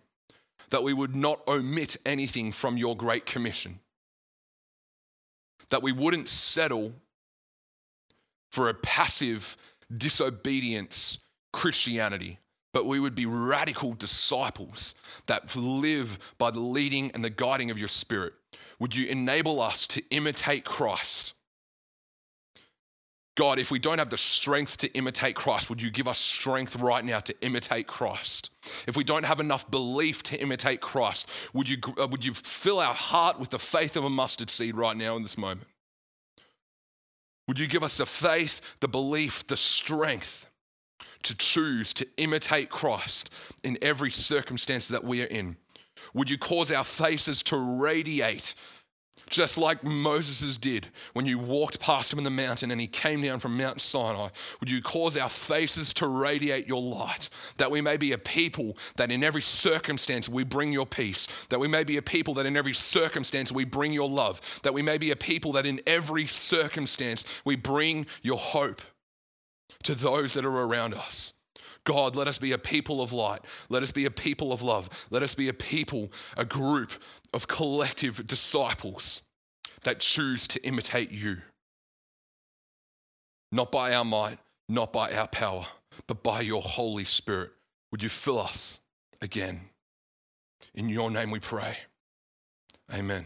that 0.72 0.84
we 0.84 0.93
would 0.93 1.16
not 1.16 1.45
omit 1.47 1.97
anything 2.05 2.51
from 2.51 2.78
your 2.78 2.97
Great 2.97 3.26
Commission, 3.26 3.80
that 5.70 5.84
we 5.84 5.91
wouldn't 5.91 6.30
settle 6.30 6.93
for 8.51 8.70
a 8.70 8.74
passive 8.74 9.55
disobedience 9.96 11.20
Christianity, 11.52 12.40
but 12.74 12.86
we 12.86 13.00
would 13.00 13.16
be 13.16 13.26
radical 13.26 13.94
disciples 13.94 14.94
that 15.26 15.56
live 15.56 16.20
by 16.38 16.52
the 16.52 16.60
leading 16.60 17.12
and 17.12 17.24
the 17.24 17.30
guiding 17.30 17.72
of 17.72 17.80
your 17.80 17.88
spirit. 17.88 18.34
Would 18.80 18.96
you 18.96 19.08
enable 19.08 19.62
us 19.62 19.88
to 19.88 20.04
imitate 20.12 20.64
Christ? 20.64 21.34
God, 23.36 23.58
if 23.58 23.72
we 23.72 23.80
don't 23.80 24.00
have 24.00 24.10
the 24.10 24.18
strength 24.18 24.76
to 24.78 24.92
imitate 24.94 25.34
Christ, 25.34 25.70
would 25.70 25.82
you 25.82 25.90
give 25.90 26.10
us 26.10 26.20
strength 26.20 26.76
right 26.76 27.04
now 27.06 27.22
to 27.22 27.34
imitate 27.42 27.88
Christ? 27.88 28.50
If 28.86 28.98
we 28.98 29.06
don't 29.06 29.24
have 29.24 29.40
enough 29.40 29.72
belief 29.72 30.24
to 30.24 30.38
imitate 30.38 30.82
Christ, 30.82 31.30
would 31.54 31.70
you, 31.70 31.78
uh, 31.98 32.08
would 32.08 32.26
you 32.26 32.34
fill 32.34 32.80
our 32.80 32.94
heart 32.94 33.40
with 33.40 33.50
the 33.50 33.58
faith 33.58 33.96
of 33.96 34.04
a 34.04 34.10
mustard 34.10 34.50
seed 34.50 34.76
right 34.76 34.98
now 34.98 35.16
in 35.16 35.24
this 35.24 35.38
moment? 35.38 35.68
Would 37.50 37.58
you 37.58 37.66
give 37.66 37.82
us 37.82 37.97
the 37.97 38.06
faith, 38.06 38.62
the 38.80 38.88
belief, 38.88 39.47
the 39.47 39.58
strength 39.58 40.45
to 41.24 41.36
choose 41.36 41.93
to 41.93 42.06
imitate 42.18 42.70
Christ 42.70 43.32
in 43.64 43.76
every 43.82 44.12
circumstance 44.12 44.88
that 44.89 45.04
we 45.04 45.24
are 45.24 45.26
in? 45.26 45.58
Would 46.14 46.30
you 46.30 46.38
cause 46.38 46.70
our 46.70 46.84
faces 46.84 47.41
to 47.45 47.58
radiate 47.58 48.54
just 49.30 49.57
like 49.57 49.84
Moses 49.84 50.57
did 50.57 50.88
when 51.13 51.26
you 51.26 51.38
walked 51.38 51.80
past 51.80 52.11
him 52.11 52.20
in 52.20 52.24
the 52.24 52.30
mountain 52.30 52.72
and 52.72 52.80
he 52.80 52.88
came 52.88 53.22
down 53.22 53.39
from 53.39 53.57
Mount 53.57 53.82
Sinai. 53.82 54.30
Would 54.59 54.70
you 54.70 54.82
cause 54.82 55.17
our 55.17 55.30
faces 55.30 55.93
to 55.95 56.07
radiate 56.07 56.67
your 56.67 56.82
light, 56.82 57.30
that 57.57 57.72
we 57.72 57.82
may 57.82 57.97
be 57.97 58.11
a 58.11 58.17
people 58.17 58.78
that 58.95 59.11
in 59.11 59.24
every 59.24 59.41
circumstance 59.41 60.28
we 60.28 60.43
bring 60.43 60.72
your 60.72 60.86
peace, 60.86 61.47
that 61.49 61.59
we 61.59 61.67
may 61.67 61.84
be 61.84 61.97
a 61.97 62.01
people 62.01 62.34
that 62.36 62.45
in 62.45 62.57
every 62.57 62.74
circumstance 62.74 63.51
we 63.51 63.65
bring 63.65 63.93
your 63.93 64.09
love, 64.09 64.59
that 64.63 64.74
we 64.74 64.82
may 64.82 64.97
be 64.97 65.11
a 65.11 65.15
people 65.15 65.51
that 65.53 65.65
in 65.65 65.82
every 65.86 66.26
circumstance 66.26 67.26
we 67.45 67.55
bring 67.55 68.05
your 68.22 68.38
hope 68.38 68.82
to 69.84 69.95
those 69.95 70.34
that 70.34 70.45
are 70.45 70.61
around 70.61 70.93
us. 70.93 71.34
God, 71.84 72.15
let 72.15 72.27
us 72.27 72.38
be 72.38 72.51
a 72.51 72.57
people 72.57 73.01
of 73.01 73.13
light. 73.13 73.41
Let 73.69 73.84
us 73.84 73.91
be 73.91 74.05
a 74.05 74.11
people 74.11 74.51
of 74.51 74.61
love. 74.61 75.07
Let 75.09 75.23
us 75.23 75.36
be 75.36 75.49
a 75.49 75.53
people, 75.53 76.11
a 76.38 76.45
group 76.45 76.91
of 77.34 77.47
collective 77.47 78.27
disciples 78.27 79.21
that 79.84 79.99
choose 79.99 80.47
to 80.47 80.63
imitate 80.63 81.11
you. 81.11 81.38
Not 83.51 83.71
by 83.71 83.93
our 83.95 84.05
might, 84.05 84.38
not 84.67 84.93
by 84.93 85.11
our 85.13 85.27
power, 85.27 85.65
but 86.07 86.21
by 86.21 86.41
your 86.41 86.61
Holy 86.61 87.03
Spirit. 87.03 87.51
Would 87.91 88.03
you 88.03 88.09
fill 88.09 88.39
us 88.39 88.80
again? 89.21 89.61
In 90.75 90.89
your 90.89 91.09
name 91.09 91.32
we 91.32 91.39
pray. 91.39 91.77
Amen. 92.93 93.25